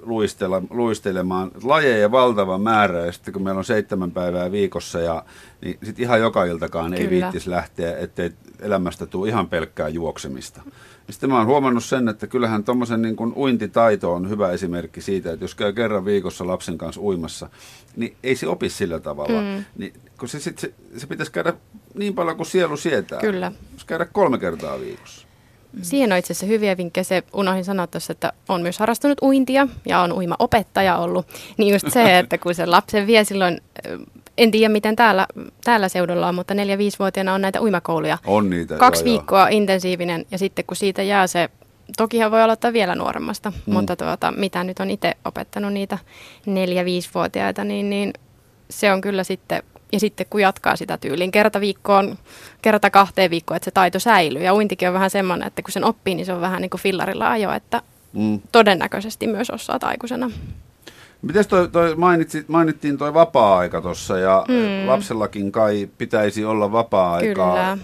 [0.03, 1.51] luistella, luistelemaan.
[1.63, 5.25] Lajeja valtava määrä ja sitten kun meillä on seitsemän päivää viikossa ja
[5.61, 7.11] niin sitten ihan joka iltakaan ei Kyllä.
[7.11, 10.63] viittis lähteä, ettei elämästä tule ihan pelkkää juoksemista.
[11.07, 15.01] Ja sitten mä oon huomannut sen, että kyllähän tuommoisen niin kuin uintitaito on hyvä esimerkki
[15.01, 17.51] siitä, että jos käy kerran viikossa lapsen kanssa uimassa,
[17.97, 19.41] niin ei se opi sillä tavalla.
[19.41, 19.65] Mm.
[19.79, 21.53] Niin, kun se, sit, se, se pitäisi käydä
[21.95, 23.21] niin paljon kuin sielu sietää.
[23.21, 23.53] Kyllä.
[23.73, 25.29] Jos käydä kolme kertaa viikossa.
[25.83, 27.05] Siihen on itse asiassa hyviä vinkkejä.
[27.05, 31.27] Se unohdin sanoa tuossa, että on myös harrastanut uintia ja on uima-opettaja ollut.
[31.57, 33.61] Niin just se, että kun se lapsen vie silloin,
[34.39, 35.27] en tiedä miten täällä,
[35.65, 38.19] täällä seudulla on, mutta 4-5-vuotiaana on näitä uimakouluja.
[38.27, 39.49] On niitä, Kaksi joo, viikkoa joo.
[39.51, 41.51] intensiivinen ja sitten kun siitä jää se
[41.97, 43.73] Tokihan voi aloittaa vielä nuoremmasta, mm.
[43.73, 45.99] mutta tuota, mitä nyt on itse opettanut niitä
[46.47, 48.13] 4-5-vuotiaita, niin, niin
[48.71, 52.19] se on kyllä sitten ja sitten kun jatkaa sitä tyyliin kerta viikkoon,
[52.63, 54.43] kerta kahteen viikkoon, että se taito säilyy.
[54.43, 56.81] Ja uintikin on vähän semmoinen, että kun sen oppii, niin se on vähän niin kuin
[56.81, 58.41] fillarilla ajo, että mm.
[58.53, 60.31] todennäköisesti myös osaa aikuisena.
[61.23, 64.89] Miten toi, toi mainitsit, mainittiin tuo vapaa-aika tuossa ja mm.
[64.89, 67.55] lapsellakin kai pitäisi olla vapaa-aikaa.
[67.55, 67.79] Kyllä.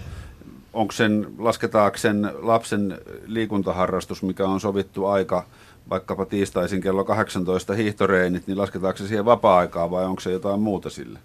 [0.73, 5.45] Onko sen, lasketaanko sen lapsen liikuntaharrastus, mikä on sovittu aika,
[5.89, 10.89] vaikkapa tiistaisin kello 18 hiihtoreenit, niin lasketaanko se siihen vapaa-aikaa vai onko se jotain muuta
[10.89, 11.19] sille?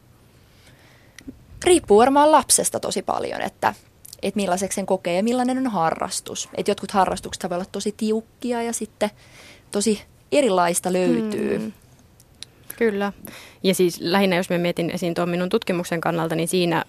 [1.65, 3.75] riippuu varmaan lapsesta tosi paljon, että,
[4.23, 6.49] että millaiseksi sen kokee ja millainen on harrastus.
[6.55, 9.11] Että jotkut harrastukset voi olla tosi tiukkia ja sitten
[9.71, 11.59] tosi erilaista löytyy.
[11.59, 11.73] Hmm.
[12.81, 13.13] Kyllä.
[13.63, 16.85] Ja siis lähinnä, jos me mietin esiin tuon minun tutkimuksen kannalta, niin siinä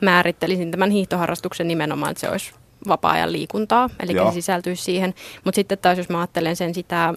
[0.00, 2.52] määrittelisin tämän hiihtoharrastuksen nimenomaan, että se olisi
[2.88, 4.30] vapaa-ajan liikuntaa, eli Joo.
[4.30, 5.14] se sisältyisi siihen.
[5.44, 7.14] Mutta sitten taas, jos mä ajattelen sen sitä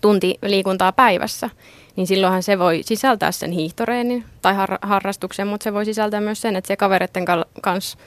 [0.00, 1.50] tunti liikuntaa päivässä,
[1.96, 6.40] niin silloinhan se voi sisältää sen hiihtoreenin tai har- harrastuksen, mutta se voi sisältää myös
[6.40, 7.24] sen, että se kavereiden
[7.62, 7.98] kanssa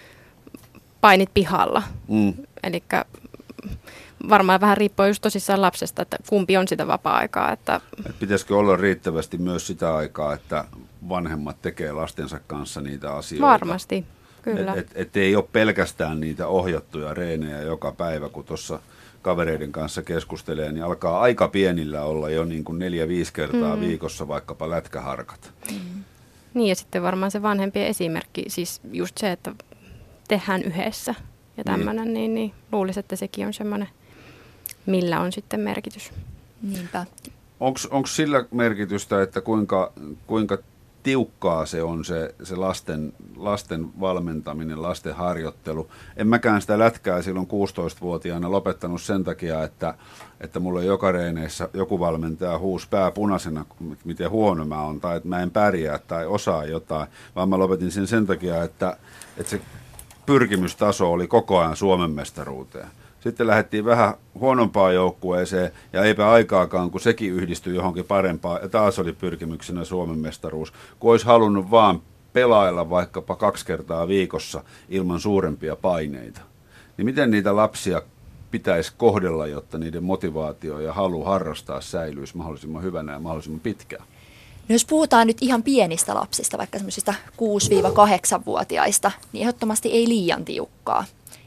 [1.02, 1.84] painit pihalla.
[2.08, 2.34] Mm.
[2.64, 2.84] Eli
[4.30, 7.52] varmaan vähän riippuu just tosissaan lapsesta, että kumpi on sitä vapaa-aikaa.
[7.52, 7.82] Että...
[8.10, 10.66] Et pitäisikö olla riittävästi myös sitä aikaa, että
[11.10, 13.48] vanhemmat tekee lastensa kanssa niitä asioita?
[13.48, 14.06] Varmasti,
[14.42, 14.74] kyllä.
[14.74, 18.80] Että et, et ei ole pelkästään niitä ohjattuja reenejä joka päivä, kun tuossa
[19.22, 23.82] kavereiden kanssa keskustelee, niin alkaa aika pienillä olla jo niin kuin neljä-viisi kertaa mm.
[23.82, 25.52] viikossa vaikkapa lätkäharkat.
[25.72, 26.04] Mm.
[26.54, 29.56] Niin ja sitten varmaan se vanhempien esimerkki, siis just se, että
[30.28, 31.16] tehdään yhdessä
[31.58, 32.14] ja tämmöinen, niin.
[32.14, 33.90] niin, niin luulisin, että sekin on semmoinen,
[34.86, 36.12] millä on sitten merkitys.
[36.62, 37.06] Niinpä.
[37.92, 39.94] Onko sillä merkitystä, että kuinka,
[40.28, 40.58] kuinka
[41.04, 45.90] tiukkaa se on se, se lasten, lasten valmentaminen, lasten harjoittelu.
[46.18, 49.94] En mäkään sitä lätkää silloin 16-vuotiaana lopettanut sen takia, että,
[50.40, 53.66] että mulla joka reeneissä joku valmentaja huus pää punaisena,
[54.06, 57.92] miten huono mä oon, tai että mä en pärjää tai osaa jotain, vaan mä lopetin
[57.92, 58.98] sen sen takia, että,
[59.38, 59.62] että se
[60.26, 62.88] pyrkimystaso oli koko ajan Suomen mestaruuteen.
[63.24, 68.62] Sitten lähdettiin vähän huonompaan joukkueeseen ja eipä aikaakaan, kun sekin yhdistyi johonkin parempaan.
[68.62, 70.74] Ja taas oli pyrkimyksenä Suomen mestaruus.
[71.00, 72.02] Kun olisi halunnut vaan
[72.34, 76.42] pelailla vaikkapa kaksi kertaa viikossa ilman suurempia paineita.
[76.98, 78.02] Niin miten niitä lapsia
[78.52, 84.04] pitäisi kohdella, jotta niiden motivaatio ja halu harrastaa säilyisi mahdollisimman hyvänä ja mahdollisimman pitkään?
[84.70, 91.06] No jos puhutaan nyt ihan pienistä lapsista, vaikka semmoisista 6-8-vuotiaista, niin ehdottomasti ei liian tiukkaa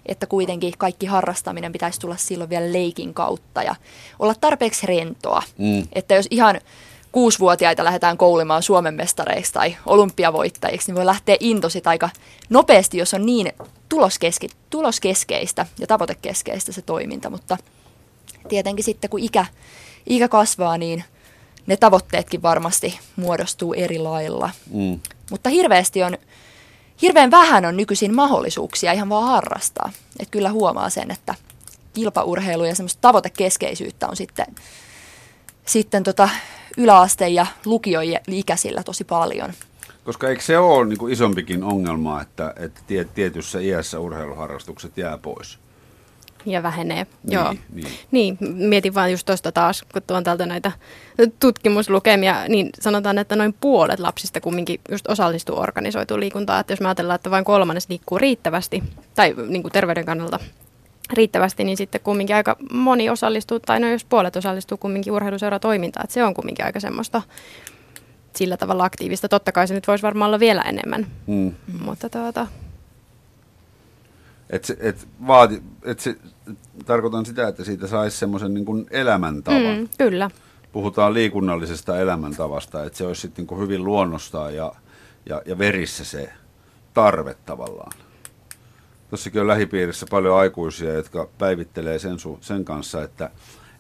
[0.09, 3.75] että kuitenkin kaikki harrastaminen pitäisi tulla silloin vielä leikin kautta ja
[4.19, 5.43] olla tarpeeksi rentoa.
[5.59, 5.89] Mm.
[5.93, 6.61] Että jos ihan
[7.13, 12.11] kuusivuotiaita lähdetään koulimaan Suomen mestareiksi tai olympiavoittajiksi, niin voi lähteä intosit aika
[12.51, 13.53] nopeasti, jos on niin
[13.89, 17.31] tuloskeski, tuloskeskeistä ja tavoitekeskeistä se toiminta.
[17.31, 17.57] Mutta
[18.49, 19.47] tietenkin sitten kun ikä,
[20.07, 21.05] ikä kasvaa, niin
[21.67, 24.51] ne tavoitteetkin varmasti muodostuu eri lailla.
[24.71, 25.01] Mm.
[25.31, 26.19] Mutta hirveästi on
[27.03, 29.93] hirveän vähän on nykyisin mahdollisuuksia ihan vaan harrastaa.
[30.19, 31.35] Et kyllä huomaa sen, että
[31.95, 34.47] kilpaurheilu ja semmoista tavoitekeskeisyyttä on sitten,
[35.65, 36.29] sitten tota
[36.77, 39.53] yläaste- ja lukioikäisillä ikäisillä tosi paljon.
[40.05, 42.81] Koska eikö se ole niin kuin isompikin ongelma, että, että
[43.15, 45.59] tietyssä iässä urheiluharrastukset jää pois?
[46.47, 47.07] Ja vähenee.
[47.23, 47.55] Niin, Joo.
[47.73, 47.89] Niin.
[48.11, 50.73] niin, mietin vaan just tuosta taas, kun tuon täältä näitä
[51.41, 56.61] tutkimuslukemia, niin sanotaan, että noin puolet lapsista kumminkin just osallistuu organisoituun liikuntaan.
[56.61, 58.83] Että jos me ajatellaan, että vain kolmannes liikkuu riittävästi,
[59.15, 60.39] tai niin kuin terveyden kannalta
[61.13, 66.15] riittävästi, niin sitten kumminkin aika moni osallistuu, tai no jos puolet osallistuu kumminkin urheiluseuratoimintaan, että
[66.15, 67.23] se on kumminkin aika semmoista
[68.37, 69.29] sillä tavalla aktiivista.
[69.29, 71.55] Totta kai se nyt voisi varmaan olla vielä enemmän, mm.
[71.85, 72.47] mutta tuota,
[74.51, 76.17] et se, et vaati, et se,
[76.87, 79.79] tarkoitan sitä, että siitä saisi semmoisen niin elämäntavan.
[79.79, 80.31] Mm, kyllä.
[80.73, 84.73] Puhutaan liikunnallisesta elämäntavasta, että se olisi sitten niin hyvin luonnostaan ja,
[85.27, 86.33] ja, ja verissä se
[86.95, 87.93] tarve tavallaan.
[89.11, 93.31] Tuossakin on lähipiirissä paljon aikuisia, jotka päivittelee sen, sen kanssa, että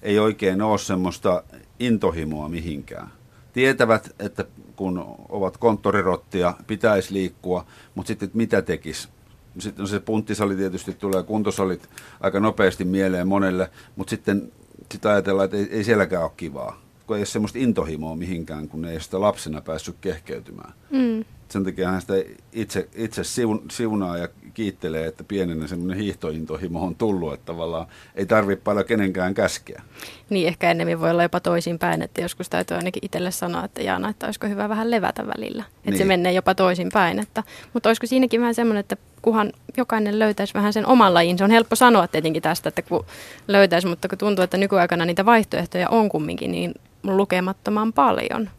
[0.02, 1.42] ei oikein ole semmoista
[1.78, 3.10] intohimoa mihinkään.
[3.52, 4.44] Tietävät, että
[4.76, 9.08] kun ovat konttorirottia, pitäisi liikkua, mutta sitten mitä tekisi?
[9.58, 11.88] Sitten se punttisali tietysti tulee, kuntosalit
[12.20, 14.52] aika nopeasti mieleen monelle, mutta sitten
[14.92, 18.84] sitä ajatellaan, että ei, ei sielläkään ole kivaa, kun ei ole semmoista intohimoa mihinkään, kun
[18.84, 20.72] ei ole sitä lapsena päässyt kehkeytymään.
[20.90, 21.24] Mm.
[21.48, 22.14] Sen takia hän sitä
[22.52, 23.22] itse, itse
[23.70, 29.34] siunaa ja kiittelee, että pienenä semmoinen hiihtointohimo on tullut, että tavallaan ei tarvitse paljon kenenkään
[29.34, 29.82] käskeä.
[30.30, 34.08] Niin, ehkä ennemmin voi olla jopa toisinpäin, että joskus täytyy ainakin itselle sanoa, että Jaana,
[34.08, 35.64] että olisiko hyvä vähän levätä välillä.
[35.68, 35.98] Että niin.
[35.98, 37.18] se menee jopa toisinpäin.
[37.18, 37.42] Että,
[37.72, 41.38] mutta olisiko siinäkin vähän semmoinen, että kunhan jokainen löytäisi vähän sen oman lajin.
[41.38, 43.04] Se on helppo sanoa tietenkin tästä, että kun
[43.48, 48.50] löytäisi, mutta kun tuntuu, että nykyaikana niitä vaihtoehtoja on kumminkin niin lukemattoman paljon.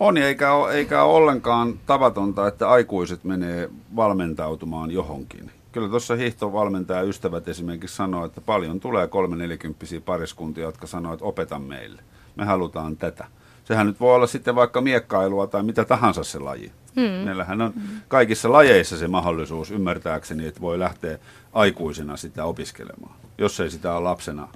[0.00, 5.50] On, eikä ole, eikä ole ollenkaan tavatonta, että aikuiset menee valmentautumaan johonkin.
[5.72, 11.24] Kyllä tuossa hiihtovalmentaja ystävät esimerkiksi sanoo, että paljon tulee kolme nelikymppisiä pariskuntia, jotka sanoo, että
[11.24, 12.02] opeta meille.
[12.36, 13.26] Me halutaan tätä.
[13.64, 16.72] Sehän nyt voi olla sitten vaikka miekkailua tai mitä tahansa se laji.
[16.96, 17.24] Hmm.
[17.24, 17.74] Meillähän on
[18.08, 21.18] kaikissa lajeissa se mahdollisuus ymmärtääkseni, että voi lähteä
[21.52, 24.48] aikuisena sitä opiskelemaan, jos ei sitä ole lapsena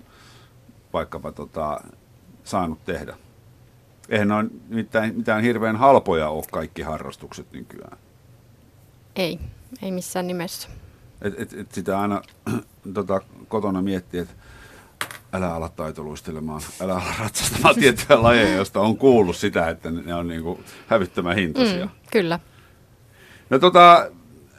[0.93, 1.81] vaikkapa tota,
[2.45, 3.17] saanut tehdä.
[4.09, 4.35] Eihän ne
[4.69, 7.99] mitään, mitään hirveän halpoja ole kaikki harrastukset nykyään.
[9.17, 9.39] Ei,
[9.83, 10.69] ei missään nimessä.
[11.23, 12.23] Et, et, et sitä aina
[12.95, 14.35] tota, kotona miettii, että
[15.33, 20.29] älä ala taitoluistelemaan, älä ala ratsastamaan tiettyjä lajeja, joista on kuullut sitä, että ne on
[20.29, 21.85] niinku hävyttömän hintaisia.
[21.85, 22.41] Mm, kyllä.
[23.51, 24.11] No tota,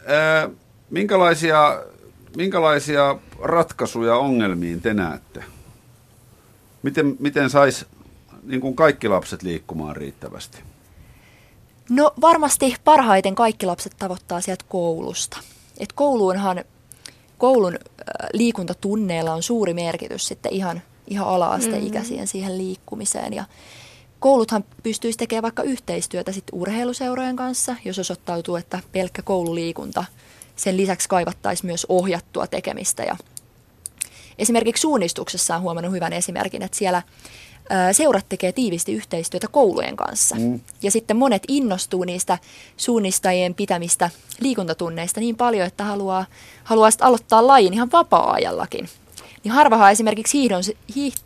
[0.08, 0.50] ää,
[0.90, 1.84] minkälaisia,
[2.38, 5.44] minkälaisia ratkaisuja ongelmiin te näette?
[6.84, 7.86] Miten, miten saisi
[8.46, 10.58] niin kuin kaikki lapset liikkumaan riittävästi?
[11.90, 15.38] No varmasti parhaiten kaikki lapset tavoittaa sieltä koulusta.
[15.78, 16.64] Et kouluunhan,
[17.38, 17.80] koulun äh,
[18.34, 22.28] liikuntatunneilla on suuri merkitys sitten ihan, ihan ala-asteikäisien mm-hmm.
[22.28, 23.34] siihen liikkumiseen.
[23.34, 23.46] Ja
[24.20, 30.06] kouluthan pystyisi tekemään vaikka yhteistyötä sitten urheiluseurojen kanssa, jos osoittautuu, että pelkkä koululiikunta
[30.56, 33.04] sen lisäksi kaivattaisi myös ohjattua tekemistä.
[33.04, 33.18] Ja
[34.38, 37.02] esimerkiksi suunnistuksessa on huomannut hyvän esimerkin, että siellä
[37.92, 40.36] seurat tekee tiivisti yhteistyötä koulujen kanssa.
[40.36, 40.60] Mm.
[40.82, 42.38] Ja sitten monet innostuu niistä
[42.78, 46.26] suunnistajien pitämistä liikuntatunneista niin paljon, että haluaa,
[46.64, 48.90] haluaa aloittaa lajin ihan vapaa-ajallakin.
[49.44, 50.64] Niin harvahan esimerkiksi hiidon,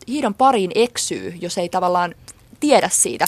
[0.08, 2.16] hiidon pariin eksyy, jos ei tavallaan
[2.60, 3.26] tiedä siitä,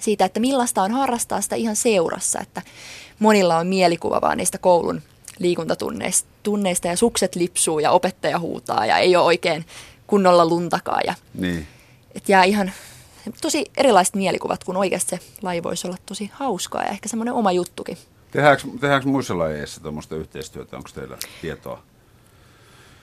[0.00, 2.40] siitä, että millaista on harrastaa sitä ihan seurassa.
[2.40, 2.62] Että
[3.18, 5.02] monilla on mielikuva vaan niistä koulun
[5.38, 9.64] liikuntatunneista ja sukset lipsuu ja opettaja huutaa ja ei ole oikein
[10.06, 11.02] kunnolla luntakaan.
[11.06, 11.66] Ja niin
[12.14, 12.72] että jää ihan
[13.42, 17.52] tosi erilaiset mielikuvat, kun oikeasti se laji voisi olla tosi hauskaa ja ehkä semmoinen oma
[17.52, 17.98] juttukin.
[18.30, 20.76] Tehdäänkö, tehdäänkö muissa lajeissa tuommoista yhteistyötä?
[20.76, 21.82] Onko teillä tietoa?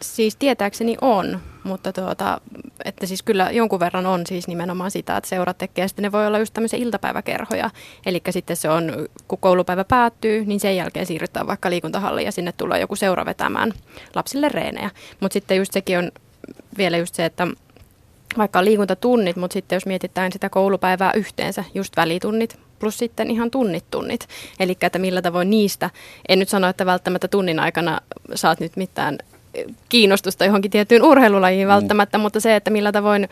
[0.01, 2.41] Siis tietääkseni on, mutta tuota,
[2.85, 6.27] että siis kyllä jonkun verran on siis nimenomaan sitä, että seurat tekee, sitten ne voi
[6.27, 7.69] olla just tämmöisiä iltapäiväkerhoja.
[8.05, 12.51] Eli sitten se on, kun koulupäivä päättyy, niin sen jälkeen siirrytään vaikka liikuntahalliin ja sinne
[12.51, 13.73] tulee joku seura vetämään
[14.15, 14.91] lapsille reenejä.
[15.19, 16.11] Mutta sitten just sekin on
[16.77, 17.47] vielä just se, että
[18.37, 23.51] vaikka on liikuntatunnit, mutta sitten jos mietitään sitä koulupäivää yhteensä, just välitunnit plus sitten ihan
[23.51, 24.27] tunnit tunnit.
[24.59, 25.89] Eli että millä tavoin niistä,
[26.29, 27.99] en nyt sano, että välttämättä tunnin aikana
[28.35, 29.17] saat nyt mitään
[29.89, 31.71] kiinnostusta johonkin tiettyyn urheilulajiin mm.
[31.71, 33.29] välttämättä, mutta se, että millä tavoin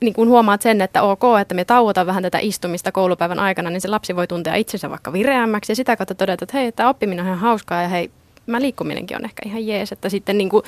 [0.00, 3.80] niin kun huomaat sen, että ok, että me tauotaan vähän tätä istumista koulupäivän aikana, niin
[3.80, 7.24] se lapsi voi tuntea itsensä vaikka vireämmäksi ja sitä kautta todeta, että hei, tämä oppiminen
[7.24, 8.10] on ihan hauskaa ja hei,
[8.46, 10.62] mä liikkuminenkin on ehkä ihan jees, että sitten niin kuin,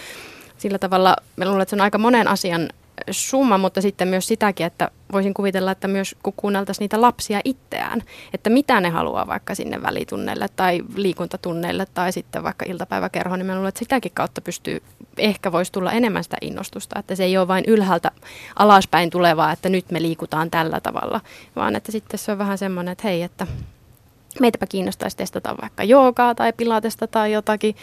[0.59, 2.69] sillä tavalla, mä luulen, että se on aika monen asian
[3.11, 8.03] summa, mutta sitten myös sitäkin, että voisin kuvitella, että myös kun kuunneltaisiin niitä lapsia itseään,
[8.35, 13.55] että mitä ne haluaa vaikka sinne välitunneille tai liikuntatunneille tai sitten vaikka iltapäiväkerhoon, niin mä
[13.55, 14.83] luulen, että sitäkin kautta pystyy,
[15.19, 18.11] ehkä voisi tulla enemmän sitä innostusta, että se ei ole vain ylhäältä
[18.57, 21.21] alaspäin tulevaa, että nyt me liikutaan tällä tavalla,
[21.57, 23.47] vaan että sitten se on vähän semmoinen, että hei, että
[24.41, 27.77] meitäpä kiinnostaisi testata vaikka joogaa tai pilatesta tai jotakin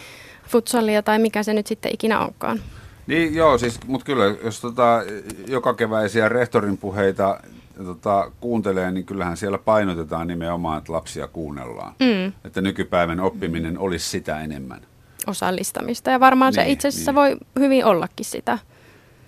[0.48, 2.60] futsalia tai mikä se nyt sitten ikinä onkaan.
[3.08, 5.04] Niin joo, siis, mutta kyllä jos tota,
[5.48, 7.40] joka keväisiä rehtorin puheita
[7.86, 11.94] tota, kuuntelee, niin kyllähän siellä painotetaan nimenomaan, että lapsia kuunnellaan.
[12.00, 12.34] Mm.
[12.46, 14.82] Että nykypäivän oppiminen olisi sitä enemmän.
[15.28, 17.16] Osallistamista ja varmaan niin, se itse asiassa niin.
[17.16, 18.60] voi hyvin ollakin sitä.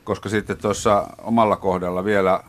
[0.04, 2.44] Koska sitten tuossa omalla kohdalla vielä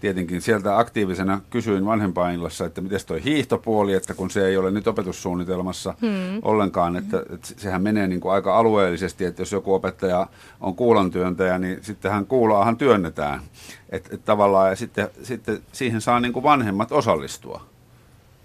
[0.00, 4.86] tietenkin sieltä aktiivisena kysyin vanhempainillassa, että miten toi hiihtopuoli, että kun se ei ole nyt
[4.86, 6.38] opetussuunnitelmassa hmm.
[6.42, 10.26] ollenkaan, että, että sehän menee niin kuin aika alueellisesti, että jos joku opettaja
[10.60, 13.40] on kuulantyöntäjä, niin sittenhän kuulaahan työnnetään.
[13.90, 17.77] Että et tavallaan ja sitten, sitten siihen saa niin kuin vanhemmat osallistua.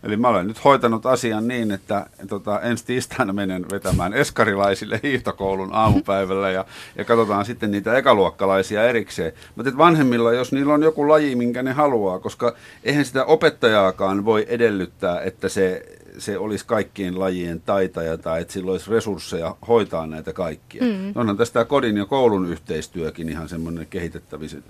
[0.04, 5.70] Eli mä olen nyt hoitanut asian niin, että tota, ensi tiistaina menen vetämään eskarilaisille hiihtokoulun
[5.74, 9.34] aamupäivällä ja, ja katsotaan sitten niitä ekaluokkalaisia erikseen.
[9.56, 14.46] Mutta vanhemmilla, jos niillä on joku laji, minkä ne haluaa, koska eihän sitä opettajaakaan voi
[14.50, 15.86] edellyttää, että se,
[16.18, 20.84] se olisi kaikkien lajien taitaja tai että sillä olisi resursseja hoitaa näitä kaikkia.
[20.84, 21.12] Mm.
[21.16, 23.88] Onhan tästä kodin ja koulun yhteistyökin ihan semmoinen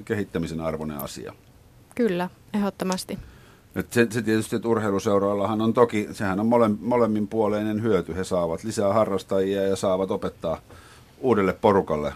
[0.06, 1.34] kehittämisen arvoinen asia.
[1.96, 3.20] Kyllä, ehdottomasti.
[3.76, 8.16] Et se, se tietysti, että urheiluseuroillahan on toki, sehän on mole, molemminpuoleinen hyöty.
[8.16, 10.62] He saavat lisää harrastajia ja saavat opettaa
[11.20, 12.14] uudelle porukalle,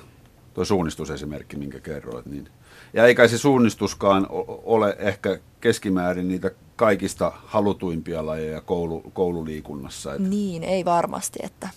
[0.53, 2.25] tuo suunnistusesimerkki, minkä kerroit.
[2.25, 2.49] Niin.
[2.93, 10.13] Ja eikä se suunnistuskaan ole ehkä keskimäärin niitä kaikista halutuimpia lajeja koulu, koululiikunnassa.
[10.13, 10.27] Että.
[10.27, 11.69] Niin, ei varmasti, että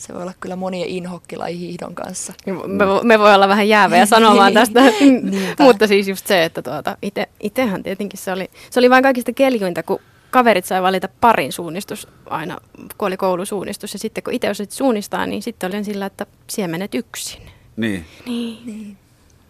[0.00, 2.32] se voi olla kyllä monien inhokkilaji hiihdon kanssa.
[2.46, 4.80] Me, me voi olla vähän jäävejä sanomaan tästä,
[5.64, 9.32] mutta siis just se, että tuota, ite, itehän tietenkin se oli, se oli vain kaikista
[9.32, 12.58] keljuinta, kun kaverit sai valita parin suunnistus aina,
[12.98, 13.92] kun oli koulusuunnistus.
[13.92, 17.42] Ja sitten kun itse osasit suunnistaa, niin sitten olin sillä, että siemenet yksin.
[17.76, 18.04] Niin.
[18.26, 18.58] Niin.
[18.66, 18.96] niin.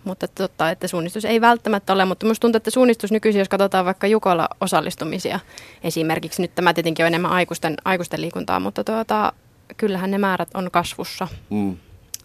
[0.04, 3.84] Mutta totta, että suunnistus ei välttämättä ole, mutta minusta tuntuu, että suunnistus nykyisin, jos katsotaan
[3.84, 5.40] vaikka Jukolla osallistumisia,
[5.82, 9.32] esimerkiksi nyt tämä tietenkin on enemmän aikuisten, aikuisten liikuntaa, mutta tuota,
[9.80, 11.28] kyllähän ne määrät on kasvussa.
[11.50, 11.76] Mm.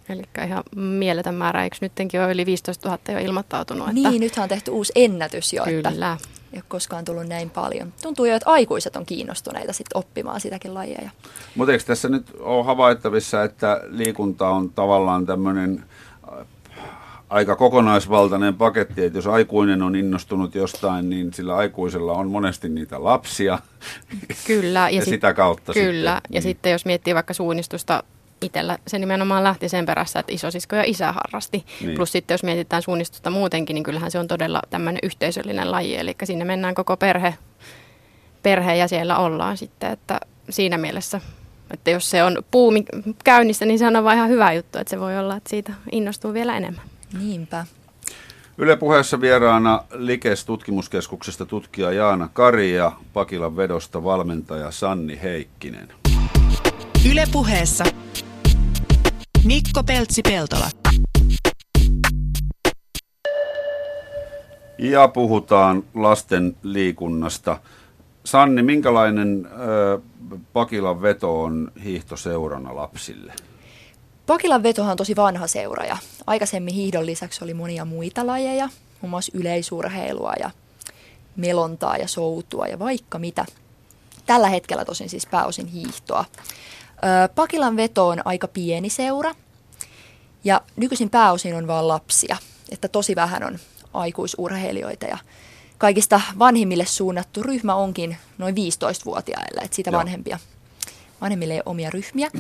[0.10, 3.88] Eli ihan mieletön määrä, eikö nytkin ole yli 15 000 jo ilmoittautunut?
[3.88, 4.10] Että...
[4.10, 5.90] Niin, nythän on tehty uusi ennätys jo, Kyllä.
[5.90, 6.18] että
[6.54, 7.94] ei ole koskaan tullut näin paljon.
[8.02, 11.10] Tuntuu jo, että aikuiset on kiinnostuneita sit oppimaan sitäkin lajeja.
[11.56, 15.84] Mutta eikö tässä nyt ole havaittavissa, että liikunta on tavallaan tämmöinen
[17.30, 23.04] aika kokonaisvaltainen paketti, että jos aikuinen on innostunut jostain, niin sillä aikuisella on monesti niitä
[23.04, 23.60] lapsia.
[24.48, 24.80] Kyllä.
[24.80, 26.16] Ja, ja sit, sitä kautta Kyllä.
[26.16, 26.42] Sitten, ja niin.
[26.42, 28.04] sitten jos miettii vaikka suunnistusta
[28.42, 31.66] itsellä se nimenomaan lähti sen perässä, että isosisko ja isä harrasti.
[31.82, 31.96] Niin.
[31.96, 35.98] Plus sitten jos mietitään suunnistusta muutenkin, niin kyllähän se on todella tämmöinen yhteisöllinen laji.
[35.98, 37.36] Eli sinne mennään koko perhe,
[38.44, 41.22] perhe ja siellä ollaan sitten, että siinä mielessä
[41.72, 42.86] että jos se on puumi
[43.24, 46.34] käynnissä, niin se on vain ihan hyvä juttu, että se voi olla, että siitä innostuu
[46.34, 46.86] vielä enemmän.
[47.14, 47.66] Niinpä.
[48.58, 55.94] Yle puheessa vieraana Likes tutkimuskeskuksesta tutkija Jaana Kari ja Pakilan vedosta valmentaja Sanni Heikkinen.
[57.12, 57.84] Yle puheessa
[59.44, 60.70] Mikko Peltsi-Peltola.
[64.78, 67.60] Ja puhutaan lasten liikunnasta.
[68.24, 70.00] Sanni, minkälainen ö,
[70.54, 73.34] Pakilan veto on hiihtoseurana lapsille?
[74.28, 78.70] Pakilan vetohan on tosi vanha seura ja aikaisemmin hiihdon lisäksi oli monia muita lajeja,
[79.02, 80.52] muun muassa yleisurheilua ja
[81.36, 83.46] melontaa ja soutua ja vaikka mitä.
[84.26, 86.26] Tällä hetkellä tosin siis pääosin hiihtoa.
[87.36, 89.36] Pakilan veto on aika pieni seura
[90.44, 92.38] ja nykyisin pääosin on vain lapsia,
[92.72, 93.60] että tosi vähän on
[93.94, 95.18] aikuisurheilijoita ja
[95.78, 100.40] kaikista vanhimmille suunnattu ryhmä onkin noin 15-vuotiaille, että siitä vanhempia,
[101.22, 102.32] vanhemmille ei ole omia ryhmiä.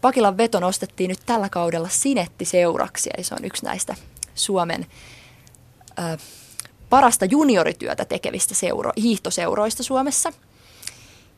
[0.00, 3.94] Pakilan veto nostettiin nyt tällä kaudella Sinetti-seuraksi, eli se on yksi näistä
[4.34, 4.86] Suomen
[5.98, 6.18] ö,
[6.90, 10.32] parasta juniorityötä tekevistä seuro, hiihtoseuroista Suomessa.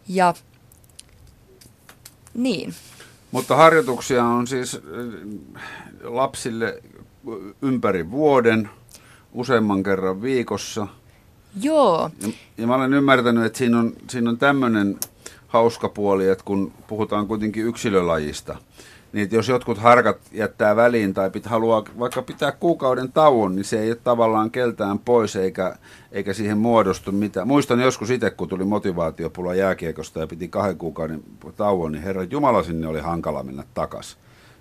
[0.09, 0.35] Ja
[2.35, 2.75] niin.
[3.31, 4.81] Mutta harjoituksia on siis
[6.03, 6.83] lapsille
[7.63, 8.71] ympäri vuoden,
[9.33, 10.87] useamman kerran viikossa.
[11.63, 12.11] Joo.
[12.21, 14.99] Ja, ja mä olen ymmärtänyt, että siinä on, siinä on tämmöinen
[15.53, 18.57] hauska puoli, että kun puhutaan kuitenkin yksilölajista,
[19.13, 23.81] niin jos jotkut harkat jättää väliin tai pit, haluaa vaikka pitää kuukauden tauon, niin se
[23.81, 25.77] ei ole tavallaan keltään pois eikä,
[26.13, 27.49] eikä siihen muodostu mitään.
[27.49, 31.23] Muistan joskus itse, kun tuli motivaatiopula jääkiekosta ja piti kahden kuukauden
[31.57, 34.17] tauon, niin herra Jumala sinne oli hankala mennä takas.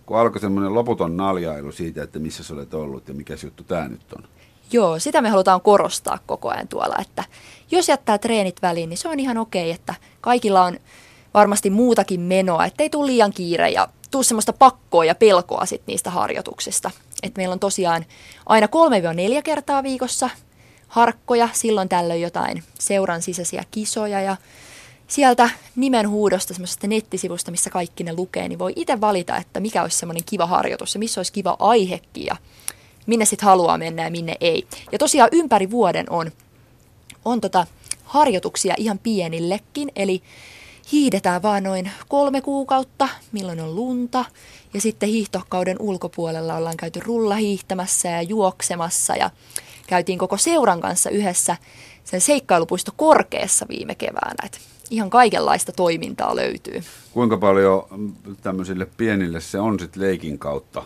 [0.06, 3.88] Kun alkoi semmoinen loputon naljailu siitä, että missä sä olet ollut ja mikä juttu tämä
[3.88, 4.24] nyt on.
[4.72, 7.24] Joo, sitä me halutaan korostaa koko ajan tuolla, että
[7.72, 10.80] jos jättää treenit väliin, niin se on ihan okei, että kaikilla on
[11.34, 16.10] varmasti muutakin menoa, ettei tule liian kiire ja tule semmoista pakkoa ja pelkoa sit niistä
[16.10, 16.92] harjoituksista.
[17.24, 18.06] Et meillä on tosiaan
[18.46, 18.68] aina
[19.38, 20.30] 3-4 kertaa viikossa
[20.88, 24.38] harkkoja, silloin tällöin jotain seuran sisäisiä kisoja ja
[25.08, 29.98] sieltä nimenhuudosta semmoisesta nettisivusta, missä kaikki ne lukee, niin voi itse valita, että mikä olisi
[29.98, 32.36] semmoinen kiva harjoitus ja missä olisi kiva aihekin ja
[33.06, 34.68] minne sitten haluaa mennä ja minne ei.
[34.92, 36.32] Ja tosiaan ympäri vuoden on,
[37.26, 37.68] on tota
[38.12, 40.22] harjoituksia ihan pienillekin, eli
[40.92, 44.26] hiidetään vaan noin kolme kuukautta, milloin on lunta.
[44.74, 49.30] Ja sitten hiihtokauden ulkopuolella ollaan käyty rullahiihtämässä ja juoksemassa ja
[49.88, 51.58] käytiin koko seuran kanssa yhdessä
[52.04, 54.46] sen seikkailupuisto korkeassa viime keväänä.
[54.46, 56.84] Et ihan kaikenlaista toimintaa löytyy.
[57.14, 57.84] Kuinka paljon
[58.42, 60.84] tämmöisille pienille se on sitten leikin kautta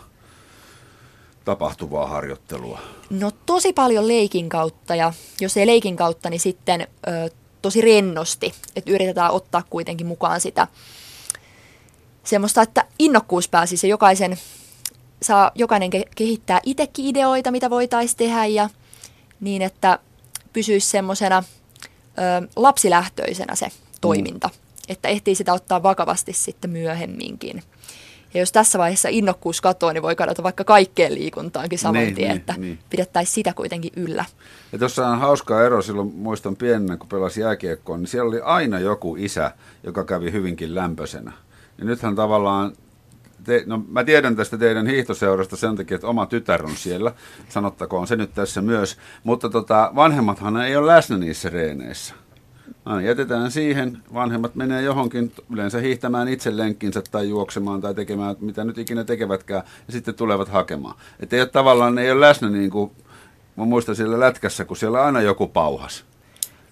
[1.46, 2.80] tapahtuvaa harjoittelua?
[3.10, 7.30] No tosi paljon leikin kautta ja jos ei leikin kautta, niin sitten ö,
[7.62, 10.66] tosi rennosti, että yritetään ottaa kuitenkin mukaan sitä
[12.24, 14.38] semmoista, että innokkuus pääsisi ja jokaisen
[15.22, 18.70] saa jokainen ke- kehittää itsekin ideoita, mitä voitaisiin tehdä ja
[19.40, 19.98] niin, että
[20.52, 21.42] pysyisi semmoisena
[22.56, 23.66] lapsilähtöisenä se
[24.00, 24.54] toiminta, mm.
[24.88, 27.62] että ehtii sitä ottaa vakavasti sitten myöhemminkin.
[28.34, 32.28] Ja jos tässä vaiheessa innokkuus katoaa, niin voi kadota vaikka kaikkeen liikuntaankin saman Niin, tien,
[32.28, 32.78] niin, että niin.
[32.90, 34.24] pidettäisiin sitä kuitenkin yllä.
[34.72, 38.78] Ja tuossa on hauskaa ero, silloin muistan pienenä, kun pelasi jääkiekkoa, niin siellä oli aina
[38.78, 39.50] joku isä,
[39.82, 41.32] joka kävi hyvinkin lämpöisenä.
[41.78, 42.72] Ja nythän tavallaan,
[43.44, 47.12] te, no mä tiedän tästä teidän hiihtoseurasta sen takia, että oma tytär on siellä,
[47.48, 52.14] sanottakoon se nyt tässä myös, mutta tota, vanhemmathan ei ole läsnä niissä reeneissä.
[52.86, 58.64] Aina jätetään siihen, vanhemmat menee johonkin yleensä hiihtämään itse lenkkinsä tai juoksemaan tai tekemään mitä
[58.64, 60.94] nyt ikinä tekevätkään ja sitten tulevat hakemaan.
[61.20, 62.90] Että ei ole tavallaan, ne ei ole läsnä niin kuin,
[63.56, 66.04] mä muistan siellä lätkässä, kun siellä aina joku pauhas.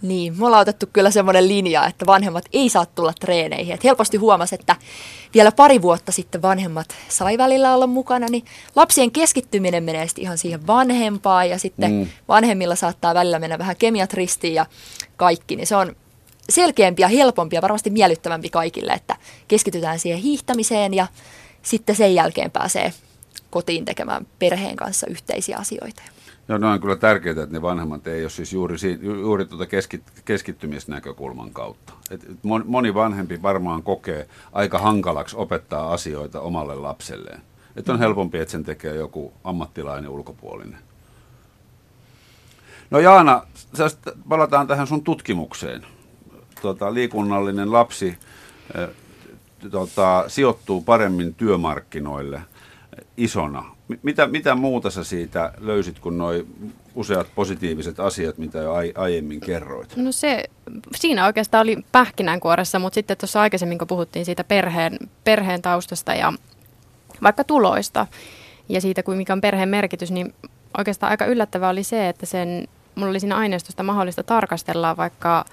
[0.02, 3.74] Niin, me ollaan otettu kyllä semmoinen linja, että vanhemmat ei saa tulla treeneihin.
[3.74, 4.76] Et helposti huomasi, että
[5.34, 8.44] vielä pari vuotta sitten vanhemmat sai välillä olla mukana, niin
[8.76, 11.96] lapsien keskittyminen menee sitten ihan siihen vanhempaan ja sitten Mm.
[11.96, 12.06] mm.
[12.28, 14.66] vanhemmilla saattaa välillä mennä vähän kemiat ristiin ja
[15.16, 15.96] kaikki, niin se on
[16.49, 19.16] selkeämpi ja helpompi ja varmasti miellyttävämpi kaikille, että
[19.49, 21.07] keskitytään siihen hiihtämiseen ja
[21.62, 22.92] sitten sen jälkeen pääsee
[23.51, 26.03] kotiin tekemään perheen kanssa yhteisiä asioita.
[26.49, 30.03] Joo, ne on kyllä tärkeää, että ne vanhemmat ei ole siis juuri, juuri tuota keskit,
[30.24, 31.92] keskittymisnäkökulman kautta.
[32.11, 37.40] Et et mon- moni vanhempi varmaan kokee aika hankalaksi opettaa asioita omalle lapselleen.
[37.76, 40.78] Että on helpompi, että sen tekee joku ammattilainen ulkopuolinen.
[42.90, 43.42] No Jaana,
[44.28, 45.86] palataan tähän sun tutkimukseen.
[46.64, 48.18] Tota, liikunnallinen lapsi
[48.74, 48.88] eh,
[49.70, 52.40] tota, sijoittuu paremmin työmarkkinoille
[53.16, 53.64] isona.
[53.88, 58.92] Mi- Mitä, mitä muuta sä siitä löysit kuin noin useat positiiviset asiat, mitä jo ai,
[58.96, 59.96] aiemmin kerroit?
[59.96, 60.44] No se,
[60.94, 66.32] siinä oikeastaan oli pähkinänkuoressa, mutta sitten tuossa aikaisemmin, kun puhuttiin siitä perheen, perheen taustasta ja
[67.22, 68.06] vaikka tuloista
[68.68, 70.34] ja siitä, mikä on perheen merkitys, niin
[70.78, 75.45] oikeastaan aika yllättävää oli se, että sen, mulla oli siinä aineistosta mahdollista tarkastella vaikka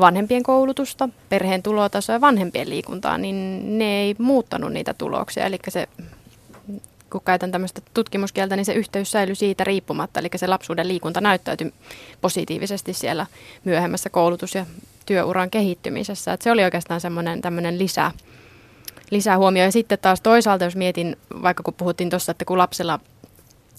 [0.00, 5.46] vanhempien koulutusta, perheen tulotasoa ja vanhempien liikuntaa, niin ne ei muuttanut niitä tuloksia.
[5.46, 5.88] Eli se
[7.12, 10.20] kun käytän tämmöistä tutkimuskieltä, niin se yhteys säilyi siitä riippumatta.
[10.20, 11.74] Eli se lapsuuden liikunta näyttäytyi
[12.20, 13.26] positiivisesti siellä
[13.64, 14.66] myöhemmässä koulutus- ja
[15.06, 16.32] työuran kehittymisessä.
[16.32, 18.10] Et se oli oikeastaan semmoinen tämmöinen lisä,
[19.10, 19.64] lisähuomio.
[19.64, 23.00] Ja sitten taas toisaalta, jos mietin, vaikka kun puhuttiin tuossa, että kun lapsella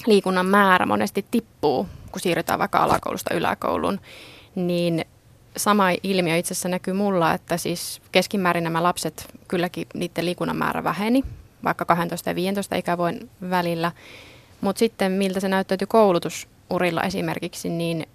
[0.05, 3.99] liikunnan määrä monesti tippuu, kun siirrytään vaikka alakoulusta yläkouluun,
[4.55, 5.05] niin
[5.57, 10.83] sama ilmiö itse asiassa näkyy mulla, että siis keskimäärin nämä lapset, kylläkin niiden liikunnan määrä
[10.83, 11.23] väheni,
[11.63, 13.91] vaikka 12 ja 15 ikävuoden välillä.
[14.61, 18.07] Mutta sitten miltä se näyttäytyi koulutusurilla esimerkiksi, niin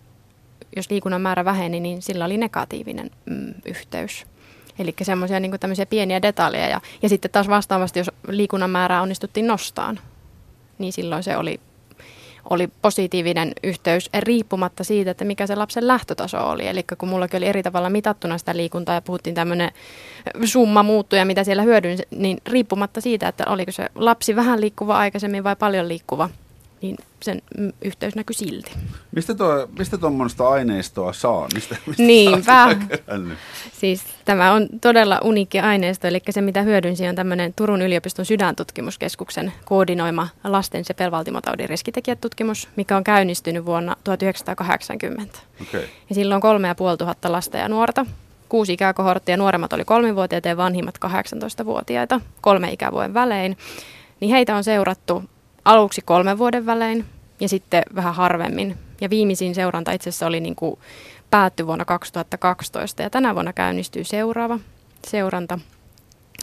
[0.77, 4.27] jos liikunnan määrä väheni, niin sillä oli negatiivinen mm, yhteys.
[4.79, 5.53] Eli semmoisia niin
[5.91, 6.69] pieniä detaljeja.
[6.69, 10.01] Ja, ja sitten taas vastaavasti, jos liikunnan määrää onnistuttiin nostaan,
[10.79, 11.61] niin silloin se oli,
[12.51, 16.67] oli positiivinen yhteys riippumatta siitä, että mikä se lapsen lähtötaso oli.
[16.67, 19.71] Eli kun mullakin oli eri tavalla mitattuna sitä liikuntaa ja puhuttiin tämmöinen
[20.45, 25.45] summa muuttuja, mitä siellä hyödyin, niin riippumatta siitä, että oliko se lapsi vähän liikkuva aikaisemmin
[25.45, 26.31] vai paljon liikkuva,
[26.83, 28.71] niin sen mm, yhteys näkyi silti.
[29.13, 31.49] Mistä tuo, mistä tuommoista aineistoa saa?
[31.55, 32.77] Mistä, mistä Niinpä.
[33.73, 39.53] Siis tämä on todella uniikki aineisto, eli se mitä hyödynsi on tämmöinen Turun yliopiston sydäntutkimuskeskuksen
[39.65, 45.39] koordinoima lasten sepelvaltimotaudin riskitekijätutkimus, mikä on käynnistynyt vuonna 1980.
[45.63, 45.89] Okei.
[46.09, 48.07] Ja silloin kolme ja puoli tuhatta lasta ja nuorta.
[48.49, 53.57] Kuusi ikäkohorttia, nuoremmat oli kolmivuotiaita ja vanhimmat 18-vuotiaita, kolme ikävuoden välein.
[54.21, 55.23] Niin heitä on seurattu
[55.69, 57.05] aluksi kolmen vuoden välein
[57.41, 58.79] ja sitten vähän harvemmin.
[59.01, 60.79] Ja viimeisin seuranta itse asiassa oli niin kuin
[61.31, 64.59] päättyi vuonna 2012 ja tänä vuonna käynnistyy seuraava
[65.07, 65.59] seuranta.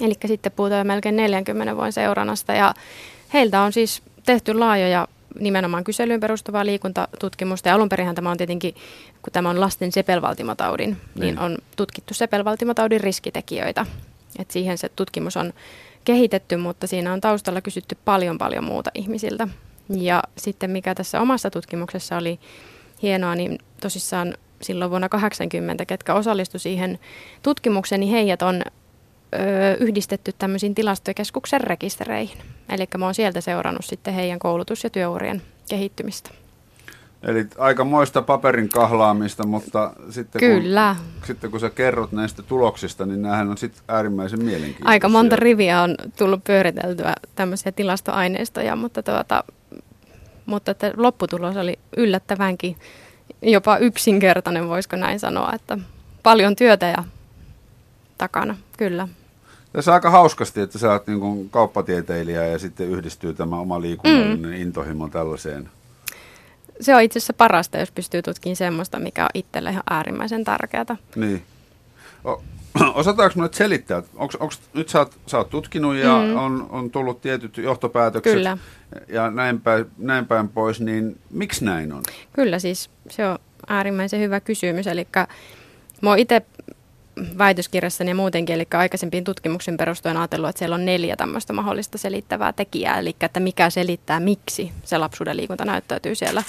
[0.01, 2.73] Eli sitten puhutaan jo melkein 40 vuoden seurannasta ja
[3.33, 5.07] heiltä on siis tehty laajoja
[5.39, 7.69] nimenomaan kyselyyn perustuvaa liikuntatutkimusta.
[7.69, 8.75] Ja alun perinhän tämä on tietenkin,
[9.21, 11.21] kun tämä on lasten sepelvaltimotaudin, niin, Niin.
[11.21, 13.85] niin on tutkittu sepelvaltimotaudin riskitekijöitä.
[14.39, 15.53] Et siihen se tutkimus on
[16.05, 19.47] kehitetty, mutta siinä on taustalla kysytty paljon paljon muuta ihmisiltä.
[19.89, 22.39] Ja sitten mikä tässä omassa tutkimuksessa oli
[23.01, 26.99] hienoa, niin tosissaan silloin vuonna 80, ketkä osallistu siihen
[27.43, 29.39] tutkimukseen, niin heidät on ö,
[29.79, 32.37] yhdistetty tämmöisiin tilastokeskuksen rekistereihin.
[32.69, 36.44] Eli mä oon sieltä seurannut sitten heidän koulutus- ja työurien kehittymistä.
[37.25, 40.95] Eli aika moista paperin kahlaamista, mutta sitten Kyllä.
[40.99, 44.89] kun, sitten kun sä kerrot näistä tuloksista, niin näähän on sitten äärimmäisen mielenkiintoisia.
[44.89, 49.43] Aika monta riviä on tullut pyöriteltyä tämmöisiä tilastoaineistoja, mutta, tuota,
[50.45, 52.75] mutta että lopputulos oli yllättävänkin
[53.41, 55.77] jopa yksinkertainen, voisiko näin sanoa, että
[56.23, 57.03] paljon työtä ja
[58.17, 59.07] takana, kyllä.
[59.73, 64.51] Tässä aika hauskasti, että sä oot niin kuin kauppatieteilijä ja sitten yhdistyy tämä oma liikunnallinen
[64.51, 64.61] mm.
[64.61, 65.69] intohimo tällaiseen.
[66.81, 70.97] Se on itse asiassa parasta, jos pystyy tutkimaan semmoista, mikä on itselle ihan äärimmäisen tärkeää.
[71.15, 71.43] Niin.
[72.93, 76.35] Osataanko nyt selittää, onks, nyt sä oot, sä oot tutkinut ja mm.
[76.35, 78.57] on, on tullut tietyt johtopäätökset Kyllä.
[79.07, 82.03] ja näin päin, näin päin pois, niin miksi näin on?
[82.33, 84.87] Kyllä siis, se on äärimmäisen hyvä kysymys.
[84.87, 85.07] Eli
[86.01, 86.41] mä oon itse
[87.37, 92.53] väitöskirjassani ja muutenkin, eli aikaisempiin tutkimuksen perustuen ajatellut, että siellä on neljä tämmöistä mahdollista selittävää
[92.53, 96.43] tekijää, eli että mikä selittää, miksi se lapsuuden liikunta näyttäytyy siellä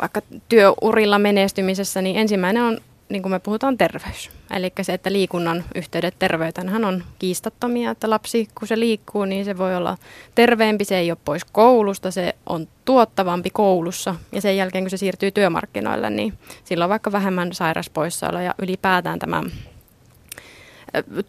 [0.00, 4.30] vaikka työurilla menestymisessä, niin ensimmäinen on niin kuin me puhutaan terveys.
[4.50, 9.58] Eli se, että liikunnan yhteydet terveyteen on kiistattomia, että lapsi kun se liikkuu, niin se
[9.58, 9.98] voi olla
[10.34, 14.96] terveempi, se ei ole pois koulusta, se on tuottavampi koulussa ja sen jälkeen kun se
[14.96, 16.32] siirtyy työmarkkinoille, niin
[16.64, 19.42] sillä on vaikka vähemmän sairaspoissaolo ja ylipäätään tämä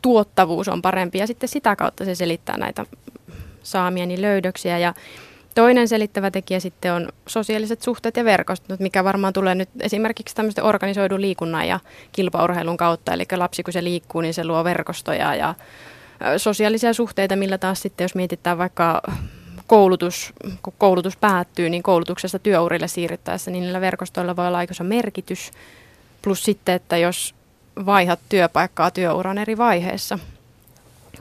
[0.02, 2.86] tuottavuus on parempi ja sitten sitä kautta se selittää näitä
[3.64, 4.94] saamieni löydöksiä ja
[5.56, 10.64] Toinen selittävä tekijä sitten on sosiaaliset suhteet ja verkostot, mikä varmaan tulee nyt esimerkiksi tämmöisten
[10.64, 11.80] organisoidun liikunnan ja
[12.12, 13.14] kilpaurheilun kautta.
[13.14, 15.56] Eli lapsi kun se liikkuu, niin se luo verkostoja ja
[16.38, 19.02] sosiaalisia suhteita, millä taas sitten jos mietitään vaikka
[19.68, 20.34] koulutus,
[20.64, 25.52] kun koulutus päättyy, niin koulutuksesta työurille siirryttäessä, niin niillä verkostoilla voi olla aika merkitys.
[26.22, 27.36] Plus sitten, että jos
[27.86, 30.20] vaihat työpaikkaa työuran eri vaiheessa,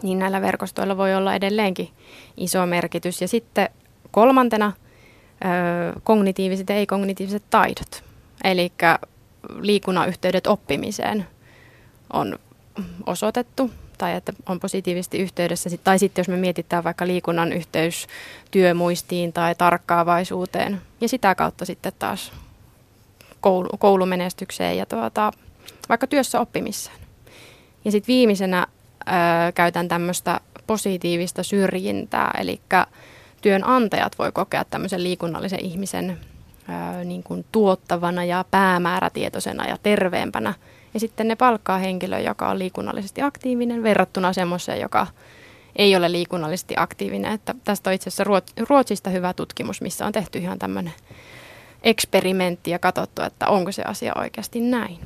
[0.02, 1.88] niin näillä verkostoilla voi olla edelleenkin
[2.36, 3.20] iso merkitys.
[3.20, 3.68] Ja sitten
[4.10, 4.72] kolmantena
[6.02, 8.04] kognitiiviset ja ei-kognitiiviset taidot.
[8.44, 8.72] Eli
[9.60, 11.26] liikunnan yhteydet oppimiseen
[12.12, 12.38] on
[13.06, 15.70] osoitettu tai että on positiivisesti yhteydessä.
[15.84, 18.06] Tai sitten jos me mietitään vaikka liikunnan yhteys
[18.50, 22.32] työmuistiin tai tarkkaavaisuuteen ja sitä kautta sitten taas
[23.40, 25.32] koulu, koulumenestykseen ja tuota,
[25.88, 26.96] vaikka työssä oppimiseen.
[27.84, 28.66] Ja sitten viimeisenä
[29.00, 29.12] ö,
[29.54, 32.60] käytän tämmöistä positiivista syrjintää, eli
[33.40, 36.18] työnantajat voi kokea tämmöisen liikunnallisen ihmisen
[36.68, 40.54] ää, niin kuin tuottavana ja päämäärätietoisena ja terveempänä.
[40.94, 45.06] Ja sitten ne palkkaa henkilöä, joka on liikunnallisesti aktiivinen verrattuna semmoiseen, joka
[45.76, 47.32] ei ole liikunnallisesti aktiivinen.
[47.32, 48.24] Että tästä on itse asiassa
[48.68, 50.92] Ruotsista hyvä tutkimus, missä on tehty ihan tämmöinen
[51.82, 54.98] eksperimentti ja katsottu, että onko se asia oikeasti näin.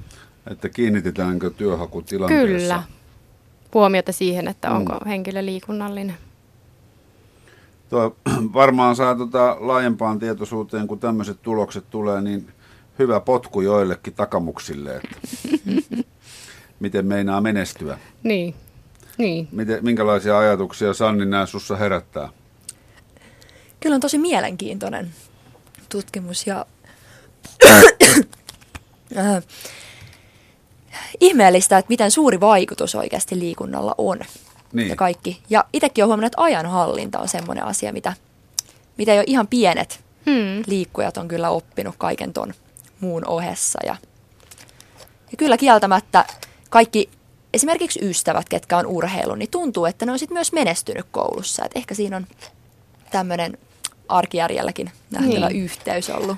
[0.50, 2.58] Että kiinnitetäänkö työhakutilanteessa?
[2.58, 2.82] Kyllä.
[3.74, 5.08] Huomiota siihen, että onko mm.
[5.08, 6.16] henkilö liikunnallinen.
[7.90, 8.16] Tuo
[8.54, 12.48] varmaan saa tota laajempaan tietoisuuteen, kun tämmöiset tulokset tulee, niin
[12.98, 15.16] hyvä potku joillekin takamuksille, että
[16.80, 17.98] miten meinaa menestyä.
[18.22, 18.54] Niin.
[19.18, 19.48] niin.
[19.52, 22.28] Miten, minkälaisia ajatuksia Sanni nämä sussa herättää?
[23.80, 25.10] Kyllä on tosi mielenkiintoinen
[25.88, 26.66] tutkimus ja
[29.16, 29.42] äh,
[31.22, 34.20] ihmeellistä, että miten suuri vaikutus oikeasti liikunnalla on
[34.72, 34.88] niin.
[34.88, 35.42] ja kaikki.
[35.50, 38.12] Ja itsekin olen huomannut, että ajanhallinta on semmoinen asia, mitä,
[38.98, 40.62] mitä jo ihan pienet hmm.
[40.66, 42.54] liikkujat on kyllä oppinut kaiken ton
[43.00, 43.78] muun ohessa.
[43.86, 43.96] Ja,
[45.30, 46.24] ja kyllä kieltämättä
[46.70, 47.10] kaikki
[47.54, 51.64] esimerkiksi ystävät, ketkä on urheilu, niin tuntuu, että ne on sitten myös menestynyt koulussa.
[51.64, 52.26] Et ehkä siinä on
[53.10, 53.58] tämmöinen
[54.08, 55.64] arkijärjelläkin nähtävä niin.
[55.64, 56.36] yhteys ollut.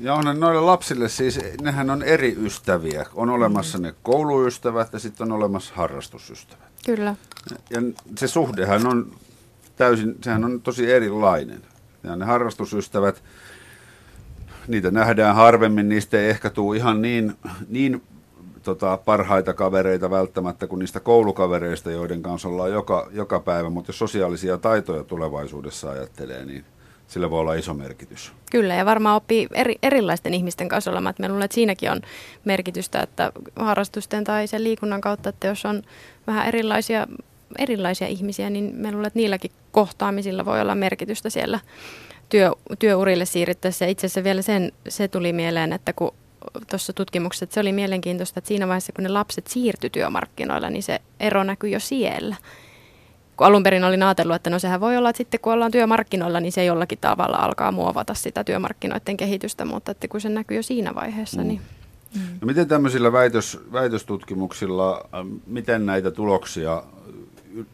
[0.00, 3.06] Ja on noille lapsille siis, nehän on eri ystäviä.
[3.14, 6.66] On olemassa ne kouluystävät ja sitten on olemassa harrastusystävät.
[6.86, 7.16] Kyllä.
[7.70, 7.82] Ja
[8.18, 9.12] se suhdehan on
[9.76, 11.62] täysin, sehän on tosi erilainen.
[12.02, 13.22] Ja ne harrastusystävät,
[14.68, 17.34] niitä nähdään harvemmin, niistä ei ehkä tule ihan niin,
[17.68, 18.02] niin
[18.62, 23.70] tota, parhaita kavereita välttämättä kuin niistä koulukavereista, joiden kanssa ollaan joka, joka päivä.
[23.70, 26.64] Mutta jos sosiaalisia taitoja tulevaisuudessa ajattelee, niin
[27.08, 28.32] sillä voi olla iso merkitys.
[28.50, 31.14] Kyllä, ja varmaan oppii eri, erilaisten ihmisten kanssa olemaan.
[31.18, 32.00] Mä luulen, että siinäkin on
[32.44, 35.82] merkitystä, että harrastusten tai sen liikunnan kautta, että jos on
[36.26, 37.06] vähän erilaisia,
[37.58, 41.60] erilaisia ihmisiä, niin mä luulen, että niilläkin kohtaamisilla voi olla merkitystä siellä
[42.28, 43.86] työ, työurille siirryttäessä.
[43.86, 46.14] Itse asiassa vielä sen, se tuli mieleen, että kun
[46.70, 50.82] tuossa tutkimuksessa, että se oli mielenkiintoista, että siinä vaiheessa, kun ne lapset siirtyi työmarkkinoilla, niin
[50.82, 52.36] se ero näkyy jo siellä
[53.36, 56.40] kun alun perin olin ajatellut, että no sehän voi olla, että sitten kun ollaan työmarkkinoilla,
[56.40, 60.62] niin se jollakin tavalla alkaa muovata sitä työmarkkinoiden kehitystä, mutta että kun se näkyy jo
[60.62, 61.48] siinä vaiheessa, mm.
[61.48, 61.60] niin...
[62.14, 62.20] Mm.
[62.40, 65.08] No miten tämmöisillä väitös, väitöstutkimuksilla,
[65.46, 66.82] miten näitä tuloksia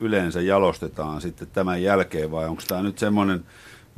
[0.01, 3.45] yleensä jalostetaan sitten tämän jälkeen vai onko tämä nyt semmoinen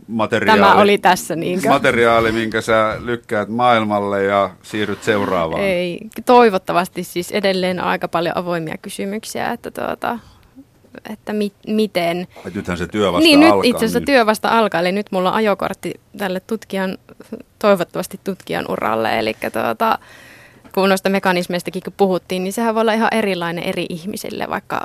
[0.08, 1.68] materiaali, Tämä oli tässä niinkö?
[1.68, 5.62] materiaali, minkä sä lykkäät maailmalle ja siirryt seuraavaan?
[5.62, 10.18] Ei, toivottavasti siis edelleen aika paljon avoimia kysymyksiä, että tuota,
[11.10, 12.26] että mi- miten.
[12.46, 13.56] Et nythän se työ vasta niin, alkaa.
[13.56, 14.06] nyt itse asiassa niin.
[14.06, 16.98] työ vasta alkaa, eli nyt mulla on ajokortti tälle tutkijan,
[17.58, 19.98] toivottavasti tutkijan uralle, eli tuota,
[20.74, 24.80] kun noista mekanismeistakin kun puhuttiin, niin sehän voi olla ihan erilainen eri ihmisille, vaikka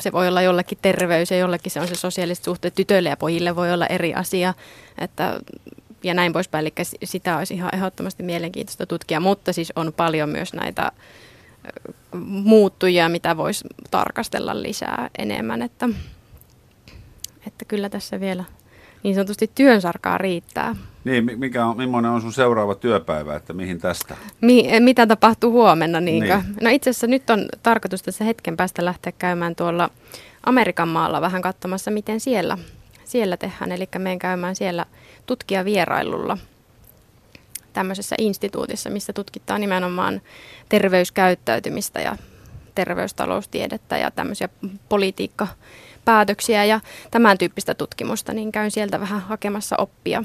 [0.00, 3.56] se voi olla jollekin terveys ja jollekin se on se sosiaaliset suhteet, tytöille ja pojille
[3.56, 4.54] voi olla eri asia,
[4.98, 5.40] että
[6.02, 10.52] ja näin poispäin, eli sitä olisi ihan ehdottomasti mielenkiintoista tutkia, mutta siis on paljon myös
[10.52, 10.92] näitä
[12.24, 15.88] muuttujia, mitä voisi tarkastella lisää enemmän, että,
[17.46, 18.44] että kyllä tässä vielä
[19.02, 20.76] niin sanotusti työnsarkaa riittää.
[21.04, 24.16] Niin, mikä on, millainen on sun seuraava työpäivä, että mihin tästä?
[24.40, 26.00] Mi, mitä tapahtuu huomenna?
[26.00, 26.24] Niin.
[26.60, 29.90] No itse asiassa nyt on tarkoitus tässä hetken päästä lähteä käymään tuolla
[30.46, 32.58] Amerikan maalla vähän katsomassa, miten siellä,
[33.04, 33.72] siellä tehdään.
[33.72, 34.86] Eli menen käymään siellä
[35.26, 36.38] tutkijavierailulla
[37.72, 40.20] tämmöisessä instituutissa, missä tutkitaan nimenomaan
[40.68, 42.16] terveyskäyttäytymistä ja
[42.74, 44.48] terveystaloustiedettä ja tämmöisiä
[44.88, 50.24] politiikkapäätöksiä ja tämän tyyppistä tutkimusta, niin käyn sieltä vähän hakemassa oppia.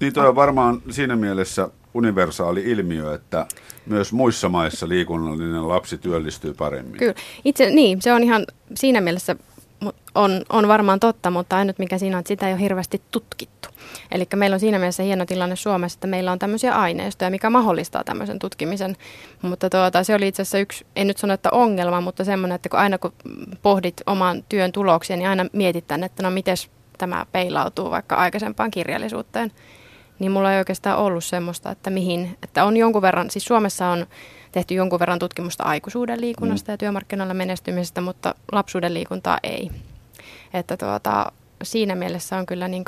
[0.00, 3.46] Niin toi on varmaan siinä mielessä universaali ilmiö, että
[3.86, 6.98] myös muissa maissa liikunnallinen lapsi työllistyy paremmin.
[6.98, 7.14] Kyllä.
[7.44, 9.36] Itse, niin, se on ihan siinä mielessä
[10.14, 13.57] on, on varmaan totta, mutta ainut mikä siinä on, että sitä ei ole hirveästi tutkittu.
[14.12, 18.04] Eli meillä on siinä mielessä hieno tilanne Suomessa, että meillä on tämmöisiä aineistoja, mikä mahdollistaa
[18.04, 18.96] tämmöisen tutkimisen.
[19.42, 22.68] Mutta tuota, se oli itse asiassa yksi, en nyt sano, että ongelma, mutta semmoinen, että
[22.68, 23.12] kun aina kun
[23.62, 26.56] pohdit oman työn tuloksia, niin aina mietitään, että no miten
[26.98, 29.52] tämä peilautuu vaikka aikaisempaan kirjallisuuteen.
[30.18, 34.06] Niin mulla ei oikeastaan ollut semmoista, että mihin, että on jonkun verran, siis Suomessa on
[34.52, 36.72] tehty jonkun verran tutkimusta aikuisuuden liikunnasta mm.
[36.72, 39.70] ja työmarkkinoilla menestymisestä, mutta lapsuuden liikuntaa ei.
[40.54, 41.32] Että tuota,
[41.62, 42.84] siinä mielessä on kyllä niin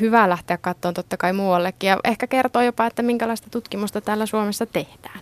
[0.00, 4.66] hyvä lähteä katsomaan totta kai muuallekin ja ehkä kertoo jopa, että minkälaista tutkimusta täällä Suomessa
[4.66, 5.20] tehdään.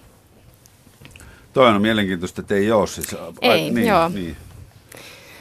[1.52, 3.16] Toi on mielenkiintoista, että ei ole siis.
[3.40, 4.08] Ei, niin, joo.
[4.08, 4.36] Niin.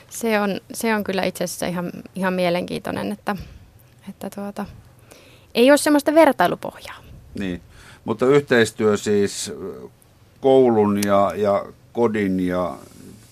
[0.10, 3.36] Se, on, se on kyllä itse asiassa ihan, ihan mielenkiintoinen, että,
[4.10, 4.66] että tuota,
[5.56, 6.98] ei ole semmoista vertailupohjaa.
[7.40, 7.62] Niin.
[8.06, 9.54] Mutta yhteistyö siis
[10.42, 12.78] koulun ja, ja kodin ja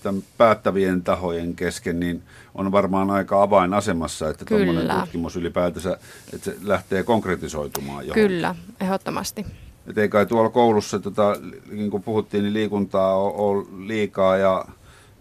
[0.02, 2.22] tämän päättävien tahojen kesken, niin
[2.54, 5.98] on varmaan aika avainasemassa, että tuommoinen tutkimus ylipäätänsä,
[6.34, 8.28] että se lähtee konkretisoitumaan johonkin.
[8.28, 9.46] Kyllä, ehdottomasti.
[9.86, 11.36] Et ei kai tuolla koulussa, tota,
[11.70, 14.64] niin kuin puhuttiin, niin liikuntaa ole liikaa ja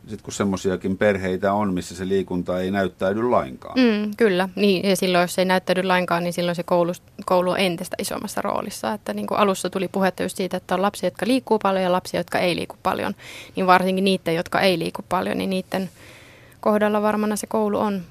[0.02, 3.80] sitten kun semmoisiakin perheitä on, missä se liikunta ei näyttäydy lainkaan.
[3.80, 6.92] Mm, kyllä, niin, ja silloin jos se ei näyttäydy lainkaan, niin silloin se koulu,
[7.26, 8.94] koulu on entistä isommassa roolissa.
[8.94, 11.92] Että niin kuin alussa tuli puhetta just siitä, että on lapsia, jotka liikkuu paljon ja
[11.92, 13.14] lapsia, jotka ei liiku paljon.
[13.56, 15.90] Niin varsinkin niiden, jotka ei liiku paljon, niin niiden
[16.62, 18.02] kohdalla varmana se koulu on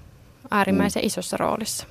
[0.51, 1.07] äärimmäisen mm.
[1.07, 1.87] isossa roolissa.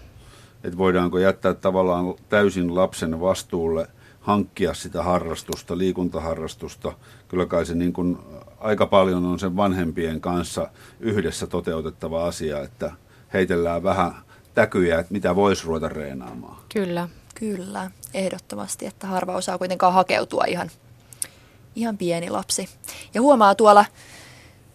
[0.64, 3.88] Et voidaanko jättää tavallaan täysin lapsen vastuulle
[4.22, 6.92] hankkia sitä harrastusta, liikuntaharrastusta.
[7.28, 8.18] Kyllä kai se niin kuin
[8.60, 12.92] aika paljon on sen vanhempien kanssa yhdessä toteutettava asia, että
[13.34, 14.16] heitellään vähän
[14.54, 16.58] täkyjä, että mitä voisi ruveta reenaamaan.
[16.74, 17.10] Kyllä.
[17.40, 20.70] Kyllä, ehdottomasti, että harva osaa kuitenkaan hakeutua ihan,
[21.76, 22.70] ihan pieni lapsi.
[23.14, 23.86] Ja huomaa tuolla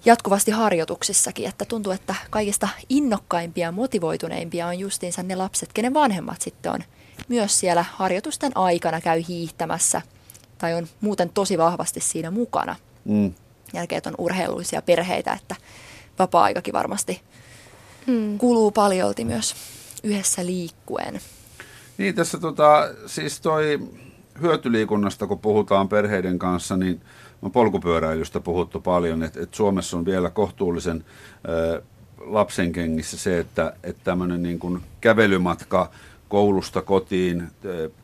[0.05, 6.41] jatkuvasti harjoituksissakin, että tuntuu, että kaikista innokkaimpia ja motivoituneimpia on justiinsa ne lapset, kenen vanhemmat
[6.41, 6.81] sitten on
[7.29, 10.03] myös siellä harjoitusten aikana käy hiihtämässä
[10.59, 12.77] tai on muuten tosi vahvasti siinä mukana.
[13.05, 13.35] Mm
[13.75, 15.57] jälkeen, on urheilullisia perheitä, että
[16.19, 17.23] vapaa-aikakin varmasti
[18.07, 18.39] hmm.
[18.39, 19.55] kuluu paljolti myös
[20.05, 21.21] yhdessä liikkuen.
[21.99, 23.89] Niin, tässä tota, siis toi
[24.41, 27.01] hyötyliikunnasta, kun puhutaan perheiden kanssa, niin
[27.45, 31.05] on polkupyöräilystä puhuttu paljon, että, että Suomessa on vielä kohtuullisen
[31.77, 31.83] ä,
[32.21, 35.91] lapsenkengissä se, että, että tämmöinen niin kuin kävelymatka
[36.29, 37.47] koulusta kotiin, ä,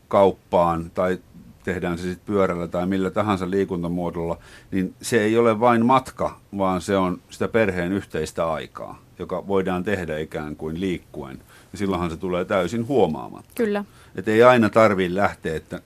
[0.08, 1.18] kauppaan tai
[1.64, 4.38] tehdään se sitten pyörällä tai millä tahansa liikuntamuodolla,
[4.70, 9.84] niin se ei ole vain matka, vaan se on sitä perheen yhteistä aikaa, joka voidaan
[9.84, 11.38] tehdä ikään kuin liikkuen.
[11.72, 13.50] Ja silloinhan se tulee täysin huomaamatta.
[13.54, 13.84] Kyllä.
[14.16, 15.80] Että ei aina tarvitse lähteä, että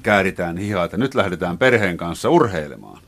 [0.00, 3.02] kääritään hihaa, että nyt lähdetään perheen kanssa urheilemaan,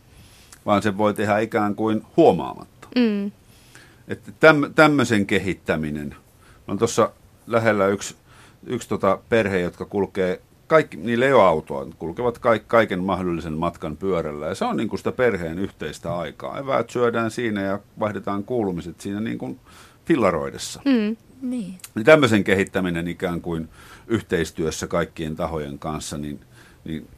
[0.67, 2.89] vaan se voi tehdä ikään kuin huomaamatta.
[2.97, 3.33] Mm.
[4.09, 6.15] Että täm, tämmöisen kehittäminen.
[6.69, 7.11] On tuossa
[7.47, 8.15] lähellä yksi,
[8.67, 13.97] yksi tota perhe, jotka kulkee kaikki, niillä ei ole autoa, kulkevat kaik, kaiken mahdollisen matkan
[13.97, 14.47] pyörällä.
[14.47, 16.59] Ja se on niin kuin sitä perheen yhteistä aikaa.
[16.59, 19.61] Eväät syödään siinä ja vaihdetaan kuulumiset siinä niin kuin
[20.07, 20.81] fillaroidessa.
[20.85, 21.17] Mm.
[21.43, 21.79] Niin.
[21.95, 23.69] niin tämmöisen kehittäminen ikään kuin
[24.07, 26.41] yhteistyössä kaikkien tahojen kanssa, niin,
[26.85, 27.09] niin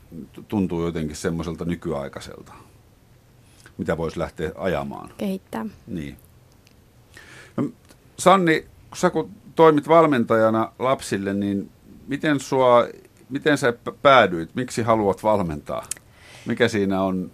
[0.49, 2.53] tuntuu jotenkin semmoiselta nykyaikaiselta,
[3.79, 5.11] mitä voisi lähteä ajamaan.
[5.19, 5.67] Kehittää.
[5.87, 6.17] Niin.
[7.57, 7.71] No,
[8.19, 11.71] Sanni, sä kun toimit valmentajana lapsille, niin
[12.07, 12.87] miten sua
[13.29, 14.55] miten sä päädyit?
[14.55, 15.87] Miksi haluat valmentaa?
[16.47, 17.31] Mikä siinä on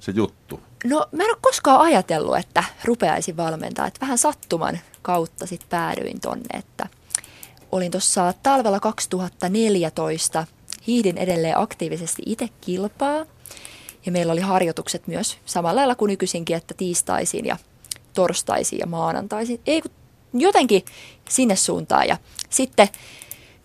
[0.00, 0.60] se juttu?
[0.84, 3.86] No mä en ole koskaan ajatellut, että rupeaisin valmentaa.
[3.86, 6.86] Että vähän sattuman kautta sitten päädyin tonne, että
[7.72, 10.46] olin tuossa talvella 2014,
[10.86, 13.26] hiihdin edelleen aktiivisesti itse kilpaa.
[14.06, 17.56] Ja meillä oli harjoitukset myös samalla lailla kuin nykyisinkin, että tiistaisin ja
[18.14, 19.60] torstaisin ja maanantaisin.
[19.66, 19.82] Ei
[20.34, 20.84] jotenkin
[21.28, 22.08] sinne suuntaan.
[22.08, 22.16] Ja
[22.50, 22.88] sitten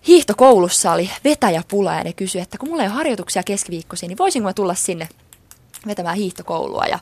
[0.08, 4.50] hiihtokoulussa oli vetäjäpula ja ne kysyi, että kun mulla ei ole harjoituksia keskiviikkoisin, niin voisinko
[4.50, 5.10] mä tulla sinne
[5.88, 7.00] vetämään hiihtokoulua ja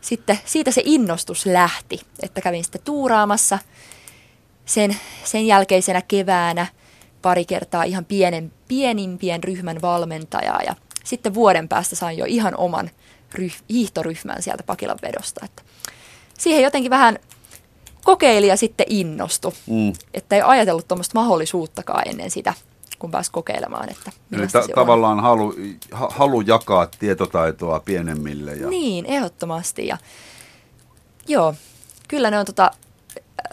[0.00, 3.58] sitten siitä se innostus lähti, että kävin sitten tuuraamassa
[4.66, 6.66] sen, sen jälkeisenä keväänä
[7.22, 12.90] pari kertaa ihan pienen, pienimpien ryhmän valmentajaa ja sitten vuoden päästä sain jo ihan oman
[13.34, 15.44] ryh, hiihtoryhmän sieltä Pakilan vedosta.
[15.44, 15.62] Että
[16.38, 17.18] siihen jotenkin vähän
[18.04, 19.92] kokeili ja sitten innostui, mm.
[20.14, 22.54] että ei ajatellut tuommoista mahdollisuuttakaan ennen sitä
[23.00, 25.54] kun pääsi kokeilemaan, että Eli ta- tavallaan halu,
[25.92, 28.54] ha- halu jakaa tietotaitoa pienemmille.
[28.54, 28.68] Ja...
[28.68, 29.86] Niin, ehdottomasti.
[29.86, 29.98] Ja,
[31.28, 31.54] joo,
[32.08, 32.70] kyllä ne on tota,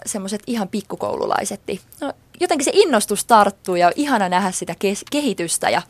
[0.06, 1.60] semmoiset ihan pikkukoululaiset.
[2.00, 5.82] No, jotenkin se innostus tarttuu ja ihana nähdä sitä kes- kehitystä ja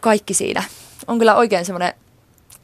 [0.00, 0.62] kaikki siinä.
[1.06, 1.94] On kyllä oikein semmoinen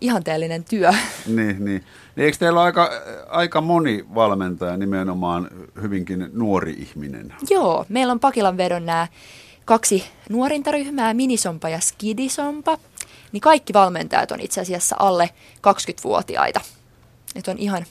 [0.01, 0.91] ihanteellinen työ.
[1.27, 1.85] Niin, niin.
[2.17, 2.91] Niin eikö teillä ole aika,
[3.29, 5.51] aika moni valmentaja nimenomaan
[5.83, 7.35] hyvinkin nuori ihminen?
[7.51, 9.07] Joo, meillä on Pakilan vedon nämä
[9.65, 12.79] kaksi nuorinta ryhmää, Minisompa ja Skidisompa.
[13.33, 16.61] Niin kaikki valmentajat on itse asiassa alle 20-vuotiaita.
[17.35, 17.85] Et on ihan,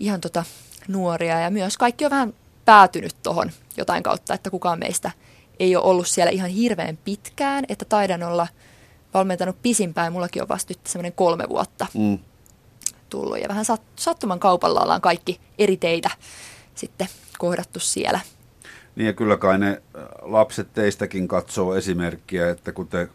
[0.00, 0.44] ihan tota
[0.88, 5.10] nuoria ja myös kaikki on vähän päätynyt tuohon jotain kautta, että kukaan meistä
[5.58, 8.48] ei ole ollut siellä ihan hirveän pitkään, että taidan olla
[9.14, 10.12] valmentanut pisimpään.
[10.12, 11.86] Mullakin on vasta nyt semmoinen kolme vuotta.
[11.94, 12.18] Mm
[13.12, 13.64] tullut ja vähän
[13.96, 16.10] sattuman kaupalla ollaan kaikki eri teitä
[16.74, 17.06] sitten
[17.38, 18.20] kohdattu siellä.
[18.96, 19.82] Niin ja kyllä kai ne
[20.22, 23.08] lapset teistäkin katsoo esimerkkiä, että kun te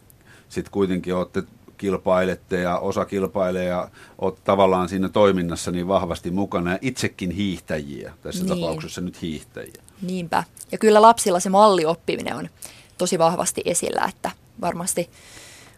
[0.50, 1.44] sitten kuitenkin olette
[1.78, 8.14] kilpailette ja osa kilpailee ja olet tavallaan siinä toiminnassa niin vahvasti mukana ja itsekin hiihtäjiä,
[8.22, 8.60] tässä niin.
[8.60, 9.84] tapauksessa nyt hiihtäjiä.
[10.02, 10.44] Niinpä.
[10.72, 12.50] Ja kyllä lapsilla se mallioppiminen on
[12.98, 15.10] tosi vahvasti esillä, että varmasti,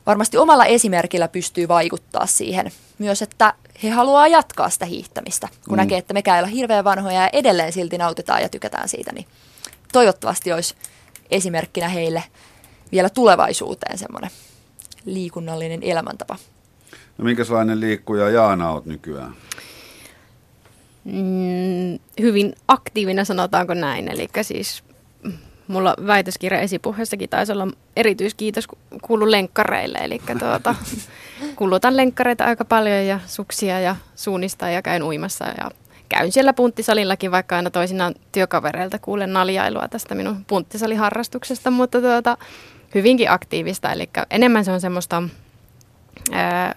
[0.06, 5.78] varmasti omalla esimerkillä pystyy vaikuttaa siihen myös, että he haluaa jatkaa sitä hiihtämistä, kun mm.
[5.78, 9.26] näkee, että me ei ole hirveän vanhoja ja edelleen silti nautitaan ja tykätään siitä, niin
[9.92, 10.76] toivottavasti olisi
[11.32, 12.24] esimerkkinä heille
[12.92, 14.32] vielä tulevaisuuteen semmoinen
[15.14, 16.38] liikunnallinen elämäntapa.
[17.18, 19.34] No minkälainen liikkuja Jaana olet nykyään?
[21.04, 24.84] Mm, hyvin aktiivinen sanotaanko näin, eli siis
[25.68, 28.68] mulla väitöskirja esipuheessakin taisi olla erityiskiitos
[29.02, 30.76] kuulu lenkkareille, eli tuota,
[31.56, 35.72] kulutan lenkkareita aika paljon ja suksia ja suunnista ja käyn uimassa ja
[36.10, 42.38] käyn siellä punttisalillakin, vaikka aina toisinaan työkavereilta kuulen naljailua tästä minun punttisaliharrastuksesta, mutta tuota,
[42.96, 45.24] hyvinkin aktiivista, eli enemmän se on semmoista,
[46.32, 46.76] ää,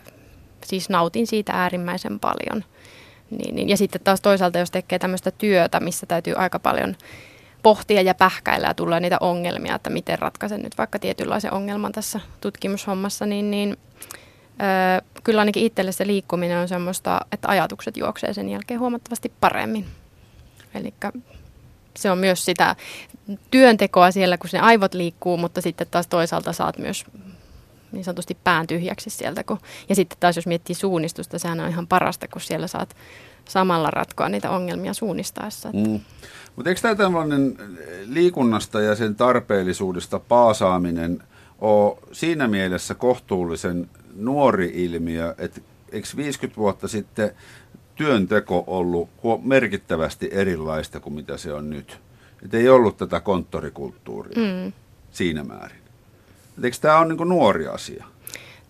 [0.65, 2.65] siis nautin siitä äärimmäisen paljon.
[3.31, 3.69] Niin, niin.
[3.69, 6.97] Ja sitten taas toisaalta, jos tekee tämmöistä työtä, missä täytyy aika paljon
[7.63, 12.21] pohtia ja pähkäillä ja tulee niitä ongelmia, että miten ratkaisen nyt vaikka tietynlaisen ongelman tässä
[12.41, 13.77] tutkimushommassa, niin, niin
[14.63, 19.87] öö, kyllä ainakin itselle se liikkuminen on semmoista, että ajatukset juoksee sen jälkeen huomattavasti paremmin.
[20.75, 20.95] Eli
[21.97, 22.77] se on myös sitä
[23.51, 27.05] työntekoa siellä, kun ne aivot liikkuu, mutta sitten taas toisaalta saat myös
[27.93, 29.45] niin sanotusti pään tyhjäksi sieltä.
[29.45, 32.97] Kun, ja sitten taas jos miettii suunnistusta, sehän on ihan parasta, kun siellä saat
[33.49, 35.69] samalla ratkoa niitä ongelmia suunnistaessa.
[35.73, 36.01] Mm.
[36.57, 37.57] Mutta eikö tämä tämmöinen
[38.07, 41.23] liikunnasta ja sen tarpeellisuudesta paasaaminen
[41.59, 45.61] ole siinä mielessä kohtuullisen nuori ilmiö, että
[45.93, 47.31] eikö 50 vuotta sitten
[47.95, 49.09] työnteko ollut
[49.43, 51.99] merkittävästi erilaista kuin mitä se on nyt?
[52.45, 54.73] Että ei ollut tätä konttorikulttuuria mm.
[55.13, 55.79] siinä määrin.
[56.59, 58.05] Et eikö tämä ole niin nuori asia?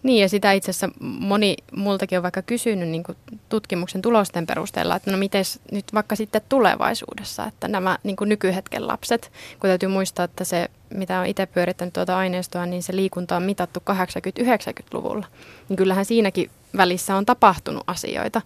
[0.03, 3.05] Niin ja sitä itse asiassa moni multakin on vaikka kysynyt niin
[3.49, 9.33] tutkimuksen tulosten perusteella, että no miten nyt vaikka sitten tulevaisuudessa, että nämä niin nykyhetken lapset,
[9.61, 13.43] kun täytyy muistaa, että se mitä on itse pyörittänyt tuota aineistoa, niin se liikunta on
[13.43, 15.27] mitattu 80-90-luvulla.
[15.69, 18.43] Niin kyllähän siinäkin välissä on tapahtunut asioita.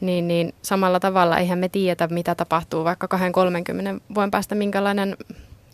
[0.00, 5.16] Niin, niin samalla tavalla eihän me tiedetä, mitä tapahtuu vaikka 2-30 vuoden päästä, minkälainen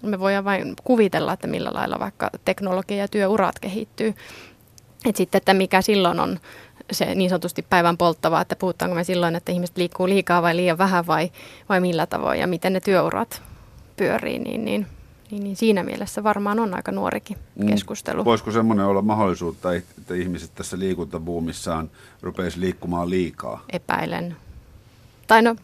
[0.03, 4.15] me voidaan vain kuvitella, että millä lailla vaikka teknologia ja työurat kehittyy.
[5.05, 6.41] Et sitten, että mikä silloin on
[6.93, 10.79] se niin sanotusti päivän polttava, että puhutaanko me silloin, että ihmiset liikkuu liikaa vai liian
[10.79, 11.33] vähän vai,
[11.69, 13.43] vai millä tavoin ja miten ne työurat
[13.97, 14.87] pyörii, niin, niin,
[15.33, 17.67] niin, niin siinä mielessä varmaan on aika nuorikin mm.
[17.67, 18.25] keskustelu.
[18.25, 21.91] Voisiko semmoinen olla mahdollisuutta, että ihmiset tässä liikuntabuumissaan
[22.23, 23.65] rupeisi liikkumaan liikaa?
[23.73, 24.37] Epäilen.
[25.27, 25.57] Tai no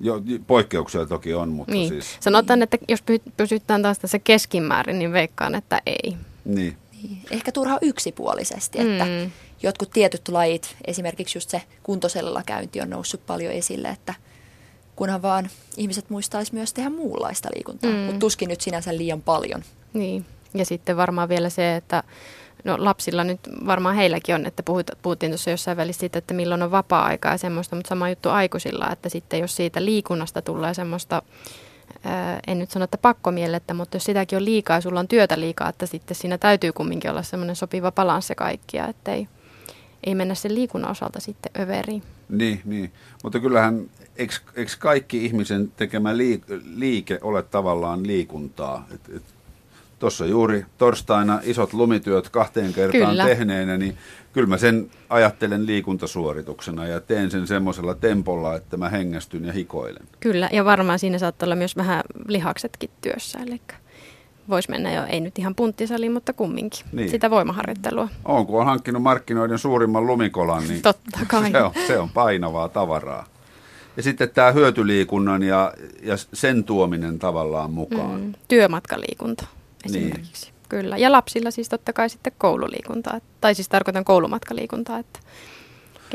[0.00, 1.88] jo, poikkeuksia toki on, mutta niin.
[1.88, 2.16] siis...
[2.20, 3.02] Sanotaan, että jos
[3.36, 6.16] pysytään taas tässä keskimäärin, niin veikkaan, että ei.
[6.44, 6.76] Niin.
[7.02, 7.18] Niin.
[7.30, 9.30] Ehkä turha yksipuolisesti, että mm.
[9.62, 14.14] jotkut tietyt lajit, esimerkiksi just se kuntoselilla käynti on noussut paljon esille, että
[14.96, 17.96] kunhan vaan ihmiset muistaisi myös tehdä muunlaista liikuntaa, mm.
[17.96, 19.62] mutta tuskin nyt sinänsä liian paljon.
[19.92, 22.02] Niin, ja sitten varmaan vielä se, että
[22.64, 26.62] no lapsilla nyt varmaan heilläkin on, että puhut, puhuttiin tuossa jossain välissä siitä, että milloin
[26.62, 31.22] on vapaa-aikaa ja semmoista, mutta sama juttu aikuisilla, että sitten jos siitä liikunnasta tulee semmoista
[32.46, 35.68] en nyt sano, että pakkomielettä, mutta jos sitäkin on liikaa ja sulla on työtä liikaa,
[35.68, 39.28] että sitten siinä täytyy kumminkin olla semmoinen sopiva balanssi kaikkia, ettei,
[40.04, 42.02] ei mennä sen liikunnan osalta sitten överiin.
[42.28, 42.92] Niin, niin.
[43.22, 46.16] mutta kyllähän eikö, eikö kaikki ihmisen tekemä
[46.76, 48.86] liike ole tavallaan liikuntaa?
[48.94, 49.22] Et, et,
[49.98, 53.24] Tuossa juuri torstaina isot lumityöt kahteen kertaan kyllä.
[53.24, 53.98] tehneenä, niin
[54.32, 60.02] kyllä mä sen ajattelen liikuntasuorituksena ja teen sen semmoisella tempolla, että mä hengästyn ja hikoilen.
[60.20, 63.60] Kyllä, ja varmaan siinä saattaa olla myös vähän lihaksetkin työssä, eli
[64.48, 66.86] voisi mennä jo, ei nyt ihan punttisaliin, mutta kumminkin.
[66.92, 67.10] Niin.
[67.10, 68.08] Sitä voimaharjoittelua.
[68.24, 71.50] On, kun on hankkinut markkinoiden suurimman lumikolan, niin Totta kai.
[71.50, 73.26] Se, on, se on painavaa tavaraa.
[73.96, 75.72] Ja sitten tämä hyötyliikunnan ja,
[76.02, 78.20] ja sen tuominen tavallaan mukaan.
[78.20, 79.46] Mm, työmatkaliikunta
[79.86, 80.46] esimerkiksi.
[80.46, 80.54] Niin.
[80.68, 80.96] Kyllä.
[80.96, 83.20] Ja lapsilla siis totta kai sitten koululiikuntaa.
[83.40, 84.98] Tai siis tarkoitan koulumatkaliikuntaa.
[84.98, 85.20] Että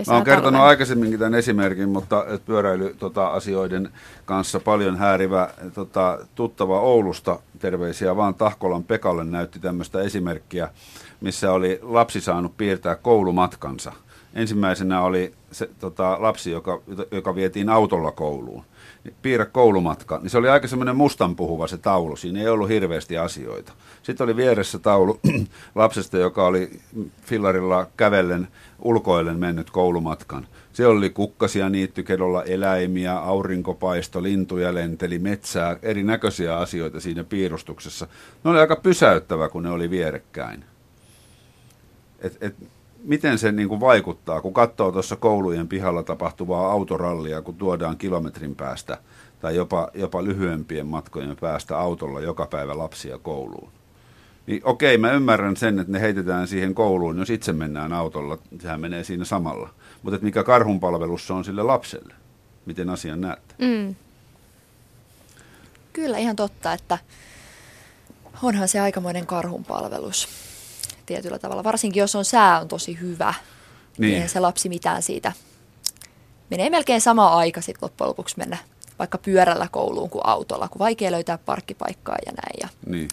[0.08, 0.70] Mä oon kertonut talven.
[0.70, 8.84] aikaisemminkin tämän esimerkin, mutta pyöräily-asioiden tota, kanssa paljon häärivä tota, tuttava Oulusta, terveisiä vaan Tahkolan
[8.84, 10.70] Pekalle, näytti tämmöistä esimerkkiä,
[11.22, 13.92] missä oli lapsi saanut piirtää koulumatkansa.
[14.34, 16.82] Ensimmäisenä oli se tota, lapsi, joka,
[17.12, 18.64] joka vietiin autolla kouluun
[19.22, 23.74] piirrä koulumatka, niin se oli aika semmoinen mustanpuhuva se taulu, siinä ei ollut hirveästi asioita.
[24.04, 25.20] Sitten oli vieressä taulu
[25.76, 26.80] lapsesta, joka oli
[27.22, 28.48] fillarilla kävellen,
[28.80, 30.48] ulkoillen mennyt koulumatkan.
[30.74, 38.08] Se oli kukkasia niittykedolla, eläimiä, aurinkopaisto, lintuja lenteli, metsää, erinäköisiä asioita siinä piirustuksessa.
[38.44, 40.66] Ne oli aika pysäyttävä, kun ne oli vierekkäin.
[42.20, 42.56] Et, et,
[43.04, 48.56] miten se niin kuin vaikuttaa, kun katsoo tuossa koulujen pihalla tapahtuvaa autorallia, kun tuodaan kilometrin
[48.56, 48.98] päästä
[49.40, 53.72] tai jopa, jopa lyhyempien matkojen päästä autolla joka päivä lapsia kouluun.
[54.48, 58.82] Niin okei, mä ymmärrän sen, että ne heitetään siihen kouluun, jos itse mennään autolla, sehän
[58.82, 59.70] menee siinä samalla.
[60.04, 62.14] Mutta mikä karhunpalvelussa on sille lapselle?
[62.66, 63.56] Miten asian näette?
[63.58, 63.96] Mm.
[65.94, 66.98] Kyllä ihan totta, että
[68.44, 70.49] onhan se aikamoinen karhunpalvelus
[71.10, 71.64] tietyllä tavalla.
[71.64, 73.34] Varsinkin jos on sää on tosi hyvä,
[73.98, 75.32] niin, niin se lapsi mitään siitä.
[76.50, 78.58] Menee melkein sama aika sitten loppujen lopuksi mennä
[79.00, 82.56] vaikka pyörällä kouluun kuin autolla, kun vaikea löytää parkkipaikkaa ja näin.
[82.62, 83.08] Ja, niin.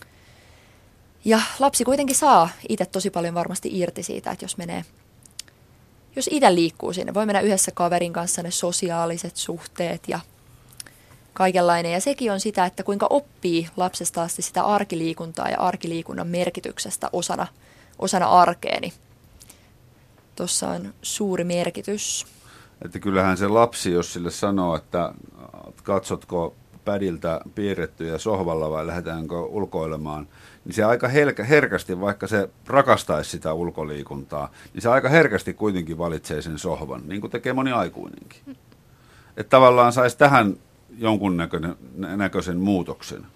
[1.25, 4.85] ja lapsi kuitenkin saa itse tosi paljon varmasti irti siitä, että jos menee,
[6.17, 10.21] jos itse liikkuu sinne, voi mennä yhdessä kaverin kanssa ne sosiaaliset suhteet ja
[11.33, 11.93] kaikenlainen.
[11.93, 17.47] Ja sekin on sitä, että kuinka oppii lapsesta asti sitä arkiliikuntaa ja arkiliikunnan merkityksestä osana–
[17.99, 18.93] osana arkeeni.
[20.37, 22.27] Tuossa on suuri merkitys.
[22.85, 25.13] Että kyllähän se lapsi, jos sille sanoo, että
[25.83, 30.29] katsotko pädiltä piirrettyjä sohvalla vai lähdetäänkö ulkoilemaan,
[30.65, 31.09] niin se aika
[31.49, 37.21] herkästi, vaikka se rakastaisi sitä ulkoliikuntaa, niin se aika herkästi kuitenkin valitsee sen sohvan, niin
[37.21, 38.57] kuin tekee moni aikuinenkin.
[39.37, 40.57] Että tavallaan saisi tähän
[40.99, 41.37] jonkun
[41.97, 43.27] näköisen muutoksen.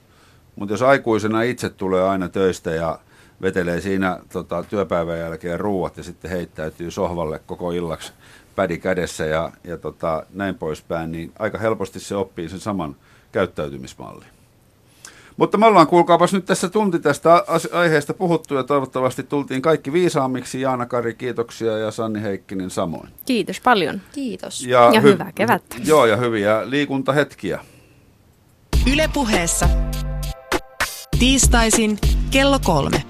[0.56, 2.98] Mutta jos aikuisena itse tulee aina töistä ja
[3.42, 8.12] vetelee siinä tota, työpäivän jälkeen ruuat ja sitten heittäytyy sohvalle koko illaksi
[8.56, 12.96] pädi kädessä ja, ja tota, näin poispäin, niin aika helposti se oppii sen saman
[13.32, 14.28] käyttäytymismallin.
[15.36, 20.60] Mutta me ollaan, kuulkaapas nyt tässä tunti tästä aiheesta puhuttu ja toivottavasti tultiin kaikki viisaammiksi.
[20.60, 23.08] Jaana Kari, kiitoksia ja Sanni Heikkinen samoin.
[23.26, 24.00] Kiitos paljon.
[24.12, 24.66] Kiitos.
[24.66, 25.76] Ja, ja hy- hyvää kevättä.
[25.84, 27.64] Joo, ja hyviä liikuntahetkiä.
[28.92, 29.68] Ylepuheessa
[31.18, 31.98] tiistaisin
[32.30, 33.09] kello kolme.